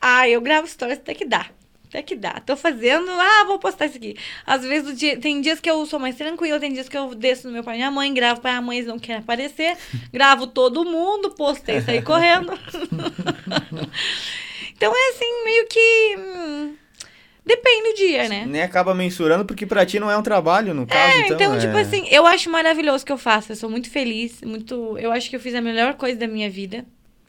[0.00, 1.46] Ah, eu gravo stories até que dá.
[1.88, 2.40] Até que dá.
[2.40, 4.16] Tô fazendo, ah, vou postar isso aqui.
[4.46, 7.46] Às vezes dia, tem dias que eu sou mais tranquila, tem dias que eu desço
[7.46, 9.76] no meu pai e minha mãe, gravo pra minha mãe, eles não querem aparecer,
[10.10, 12.52] gravo todo mundo, postei, saí correndo.
[14.74, 16.16] então é assim, meio que.
[16.18, 16.83] hum,
[17.44, 18.44] depende do dia, né?
[18.46, 21.36] Nem acaba mensurando porque pra ti não é um trabalho, no caso, É, então.
[21.36, 21.58] então, é...
[21.58, 23.52] tipo assim, eu acho maravilhoso o que eu faço.
[23.52, 24.96] Eu sou muito feliz, muito.
[24.98, 26.84] Eu acho que eu fiz a melhor coisa da minha vida.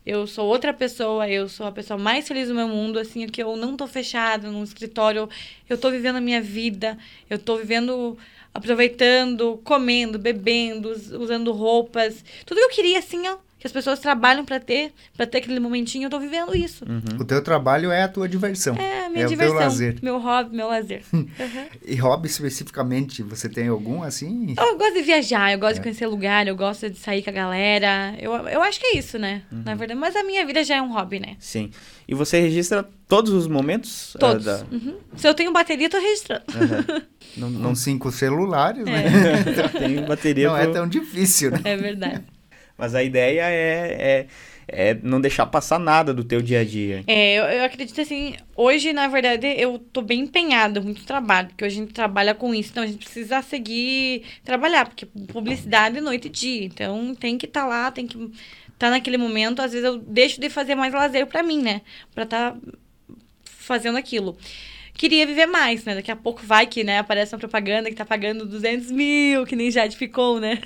[0.06, 3.42] Eu sou outra pessoa, eu sou a pessoa mais feliz do meu mundo, assim, que
[3.42, 5.28] eu não tô fechada num escritório,
[5.68, 6.96] eu tô vivendo a minha vida,
[7.28, 8.16] eu tô vivendo,
[8.54, 13.98] aproveitando, comendo, bebendo, us- usando roupas, tudo que eu queria, assim, ó, que as pessoas
[14.00, 16.86] trabalham pra ter, pra ter aquele momentinho, eu tô vivendo isso.
[16.88, 17.20] Uhum.
[17.20, 18.76] O teu trabalho é a tua diversão.
[18.76, 19.98] É a minha é diversão, o teu lazer.
[20.04, 21.02] meu hobby, meu lazer.
[21.16, 21.66] Uhum.
[21.86, 24.54] E hobby especificamente, você tem algum assim?
[24.58, 25.76] Eu gosto de viajar, eu gosto É.
[25.76, 28.16] de conhecer lugar, eu gosto de sair com a galera.
[28.20, 29.42] Eu, eu acho que é isso, né?
[29.52, 29.64] Uhum.
[29.66, 31.36] Na verdade, mas a minha vida já é um hobby, né?
[31.40, 31.72] Sim.
[32.08, 34.14] E você registra todos os momentos?
[34.16, 34.46] ah, Todos.
[34.46, 34.96] da- Uhum.
[35.16, 36.44] Se eu tenho bateria, eu tô registrando.
[36.56, 37.02] Aham.
[37.38, 39.04] Não, não Com cinco celulares, né?
[39.78, 40.50] tem bateria.
[40.50, 41.60] Não é pro- tão difícil, né?
[41.64, 42.24] É verdade.
[42.78, 44.28] Mas a ideia é,
[44.68, 47.04] é, é não deixar passar nada do teu dia a dia.
[47.08, 51.64] É, eu, eu acredito assim, hoje, na verdade, eu tô bem empenhada, muito trabalho, porque
[51.64, 56.02] hoje a gente trabalha com isso, então a gente precisa seguir trabalhar, porque publicidade é
[56.02, 58.34] noite e dia, então tem que estar lá, tem que estar
[58.78, 61.82] tá naquele momento, às vezes eu deixo de fazer mais lazer pra mim, né,
[62.14, 62.56] pra tá
[63.44, 64.38] fazendo aquilo.
[64.96, 65.96] Queria viver mais, né?
[65.96, 69.56] Daqui a pouco vai que, né, aparece uma propaganda que tá pagando 200 mil, que
[69.56, 70.60] nem já ficou, né?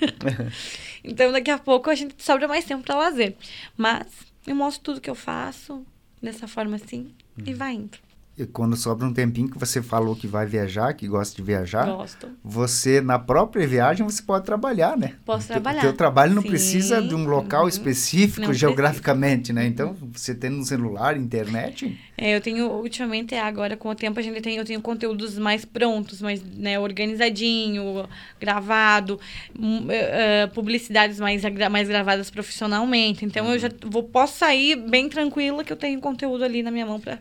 [1.04, 3.36] então, daqui a pouco a gente sobra mais tempo pra lazer.
[3.76, 4.06] Mas
[4.46, 5.86] eu mostro tudo que eu faço
[6.22, 7.12] dessa forma assim
[7.46, 7.98] e vai indo.
[8.40, 11.86] E quando sobra um tempinho que você falou que vai viajar, que gosta de viajar,
[11.88, 12.30] Gosto.
[12.42, 15.16] você na própria viagem você pode trabalhar, né?
[15.26, 15.80] Posso trabalhar.
[15.80, 16.48] O teu trabalho não Sim.
[16.48, 17.68] precisa de um local Uhum.
[17.68, 19.66] específico Não geograficamente, né?
[19.66, 24.24] Então, você tendo um celular, internet, É, eu tenho, ultimamente, agora com o tempo, a
[24.24, 28.08] gente tem, eu tenho conteúdos mais prontos, mais né, organizadinho,
[28.40, 29.20] gravado,
[29.58, 33.26] hum, eh, eh, publicidades mais, mais gravadas profissionalmente.
[33.26, 36.86] Então eu já vou, posso sair bem tranquila que eu tenho conteúdo ali na minha
[36.86, 37.20] mão pra.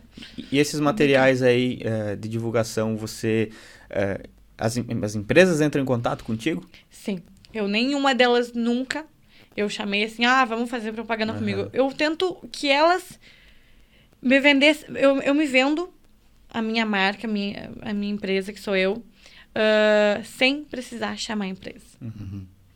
[0.50, 3.50] E esses materiais aí eh, de divulgação, você.
[3.90, 4.20] eh,
[4.56, 6.68] as, as empresas entram em contato contigo?
[6.90, 7.20] Sim.
[7.54, 9.06] Eu nenhuma delas nunca.
[9.56, 11.38] Eu chamei assim, ah, vamos fazer propaganda Aham.
[11.40, 11.70] comigo.
[11.72, 13.18] Eu tento que elas
[14.20, 14.88] me vendessem.
[14.96, 15.92] Eu, eu me vendo
[16.50, 19.02] a minha marca, a minha, a minha empresa, que sou eu,
[19.54, 21.86] ah, sem precisar chamar a empresa.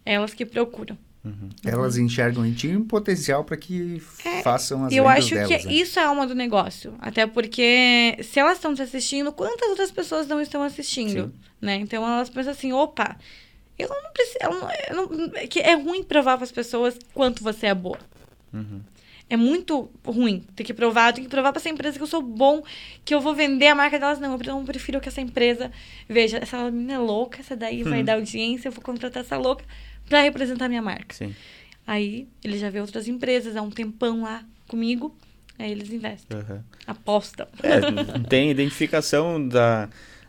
[0.04, 0.96] Elas que procuram.
[1.24, 1.48] Uhum.
[1.64, 4.00] elas enxergam em ti um potencial para que
[4.42, 5.72] façam as É, eu acho delas, que né?
[5.72, 6.94] isso é a alma do negócio.
[6.98, 11.26] Até porque se elas estão te assistindo, quantas outras pessoas não estão assistindo?
[11.26, 11.32] Sim.
[11.60, 11.76] Né?
[11.76, 13.16] Então elas pensam assim, opa,
[13.78, 14.38] eu não preciso.
[14.42, 14.68] Eu não,
[15.08, 17.98] eu não- é que é ruim provar para as pessoas quanto você é boa.
[18.52, 18.80] Uhum.
[19.32, 21.08] É muito ruim ter que provar.
[21.08, 22.62] Eu tenho que provar para essa empresa que eu sou bom,
[23.02, 24.18] que eu vou vender a marca delas.
[24.20, 25.72] Não, eu não prefiro que essa empresa
[26.06, 28.04] veja, essa menina é louca, essa daí vai Uhum.
[28.04, 29.64] dar audiência, eu vou contratar essa louca
[30.06, 31.14] para representar a minha marca.
[31.14, 31.34] Sim.
[31.86, 35.16] Aí ele já vê outras empresas há um tempão lá comigo,
[35.58, 36.60] aí eles investem, Uhum.
[36.86, 37.46] apostam.
[37.62, 37.80] É,
[38.28, 39.88] tem identificação da,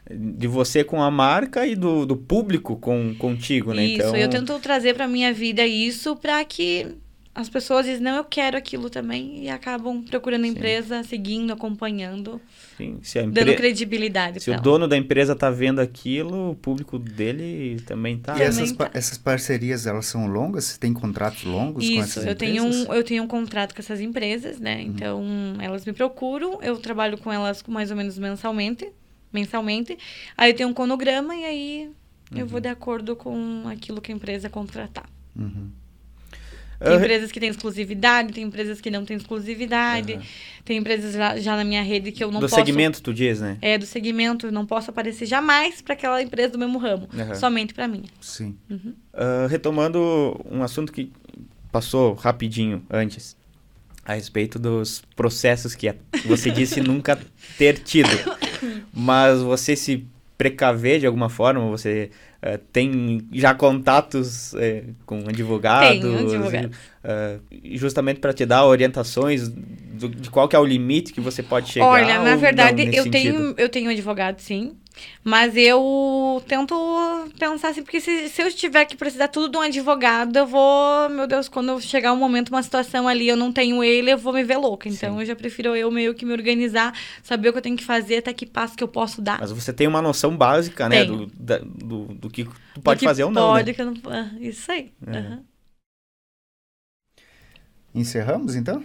[0.09, 3.83] de você com a marca e do, do público com, contigo, né?
[3.83, 6.95] Isso, então, eu tento trazer pra minha vida isso pra que
[7.35, 10.51] as pessoas dizem, não, eu quero aquilo também, e acabam procurando a Sim.
[10.53, 12.39] empresa, seguindo, acompanhando,
[12.77, 13.55] sim, se, a dando empre...
[13.55, 14.61] credibilidade se o ela.
[14.61, 18.37] dono da empresa tá vendo aquilo, o público dele também tá.
[18.37, 18.85] E essas, Também tá.
[18.89, 20.65] pa- essas parcerias, elas são longas?
[20.65, 22.87] Você tem contratos longos com Isso, essas eu tenho, empresas?
[22.87, 24.77] um, eu tenho um contrato com essas empresas, né?
[24.77, 24.81] Uhum.
[24.83, 25.23] Então,
[25.59, 28.91] elas me procuram, eu trabalho com elas mais ou menos mensalmente,
[29.31, 29.97] mensalmente.
[30.37, 31.91] Aí eu tenho um cronograma e aí
[32.31, 32.45] eu Uhum.
[32.47, 35.09] vou de acordo com aquilo que a empresa contratar.
[35.35, 35.69] Uhum.
[36.83, 40.23] Tem empresas que têm exclusividade, tem empresas que não têm exclusividade, Aham.
[40.65, 42.55] tem empresas já, já na minha rede que eu não do posso...
[42.55, 43.57] segmento, tu diz, né?
[43.61, 47.35] É, do segmento, eu não posso aparecer jamais para aquela empresa do mesmo ramo, Aham.
[47.35, 48.03] somente para mim.
[48.19, 48.55] Sim.
[49.13, 51.11] Ah, retomando um assunto que
[51.71, 53.35] passou rapidinho antes,
[54.05, 55.93] a respeito dos processos que
[56.25, 57.19] você disse nunca
[57.57, 58.09] ter tido,
[58.93, 60.05] mas você se
[60.43, 61.69] precaver de alguma forma?
[61.69, 62.09] Você
[62.41, 66.01] uh, tem já contatos uh, com advogados?
[66.01, 66.71] Tenho, advogado.
[67.03, 71.41] Uh, justamente para te dar orientações do, de qual que é o limite que você
[71.41, 71.87] pode chegar?
[71.87, 74.75] Olha, na verdade, eu tenho, eu tenho um advogado, sim.
[75.23, 76.75] Mas eu tento
[77.39, 81.09] pensar assim, porque se, se eu tiver que precisar tudo de um advogado, eu vou,
[81.09, 84.33] meu Deus, quando chegar um momento, uma situação ali, eu não tenho ele, eu vou
[84.33, 84.89] me ver louca.
[84.89, 85.19] Então Sim.
[85.21, 88.17] eu já prefiro eu meio que me organizar, saber o que eu tenho que fazer,
[88.17, 89.39] até que passo que eu posso dar.
[89.39, 91.05] Mas você tem uma noção básica, né?
[91.05, 93.41] Do, da, do, do, que tu pode que fazer ou não.
[93.41, 93.73] Pode, né?
[93.73, 93.93] que eu não.
[94.07, 94.91] Ah, isso aí.
[95.07, 95.17] É.
[95.17, 95.43] Uhum.
[97.95, 98.83] Encerramos então?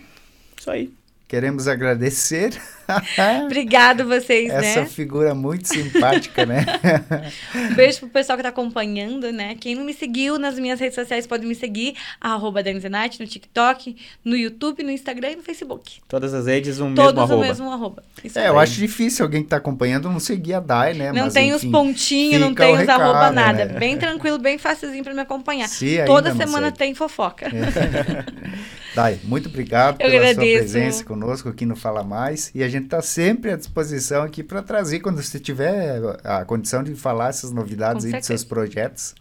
[0.57, 0.93] Isso aí.
[1.29, 2.59] Queremos agradecer.
[3.45, 4.87] Obrigado vocês, Essa né?
[4.87, 6.65] figura muito simpática, né?
[7.55, 9.55] um beijo pro pessoal que tá acompanhando, né?
[9.61, 14.35] Quem não me seguiu nas minhas redes sociais pode me seguir, arroba no TikTok, no
[14.35, 16.01] YouTube, no Instagram e no Facebook.
[16.09, 17.37] Todas as redes, um Todos mesmo arroba.
[17.37, 18.05] o mesmo arroba.
[18.25, 21.13] Isso é, eu acho difícil alguém que tá acompanhando não seguir a Dai, né?
[21.13, 23.67] Não Mas, tem enfim, os pontinhos, não tem os recado, arroba nada.
[23.67, 23.79] Né?
[23.79, 25.69] Bem tranquilo, bem facilzinho pra me acompanhar.
[25.69, 27.49] Se Toda semana tem fofoca.
[27.49, 28.25] É.
[28.97, 30.41] Dai, muito obrigado eu pela agradeço.
[30.41, 31.18] sua presença conosco
[31.49, 32.51] aqui no Fala Mais.
[32.55, 36.83] E a gente está sempre à disposição aqui para trazer, quando você tiver a condição
[36.83, 39.15] de falar essas novidades aí dos seus projetos.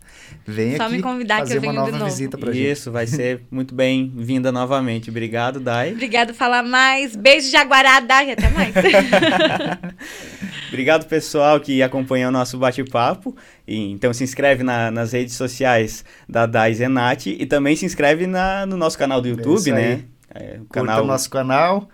[0.46, 2.10] Venha Só aqui me convidar fazer que eu uma nova de novo.
[2.10, 2.72] visita para gente.
[2.72, 5.10] Isso, vai ser muito bem-vinda novamente.
[5.10, 5.92] Obrigado, Dai.
[5.92, 7.16] Obrigado, Fala Mais.
[7.16, 8.32] Beijo, Jaguará, Dai.
[8.32, 8.74] Até mais.
[10.70, 13.36] Obrigado, pessoal, que acompanhou o nosso bate-papo.
[13.68, 18.66] Então, se inscreve na, nas redes sociais da Dai Zenati e também se inscreve na,
[18.66, 20.04] no nosso canal do YouTube, né?
[20.34, 21.04] É, o canal...
[21.04, 21.88] o nosso canal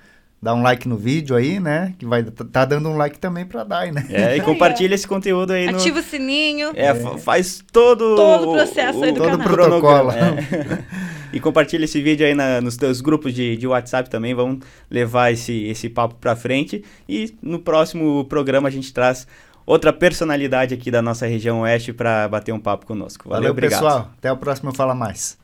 [0.44, 1.94] dá um like no vídeo aí, né?
[1.98, 4.06] Que vai tá dando um like também para Dai, né?
[4.10, 6.02] É, e compartilha esse conteúdo aí Ativa no...
[6.02, 6.72] o sininho.
[6.76, 9.48] É, é, faz todo todo o processo o, aí do todo canal.
[9.48, 10.12] o protocolo.
[10.14, 10.84] É.
[11.32, 14.60] e compartilha esse vídeo aí na, nos teus grupos de, de WhatsApp também, vamos
[14.92, 19.26] levar esse, esse papo para frente e no próximo programa a gente traz
[19.66, 23.30] outra personalidade aqui da nossa região oeste para bater um papo conosco.
[23.30, 23.82] Valeu, Valeu obrigado.
[23.82, 24.12] pessoal.
[24.18, 25.38] Até o próximo Fala Mais.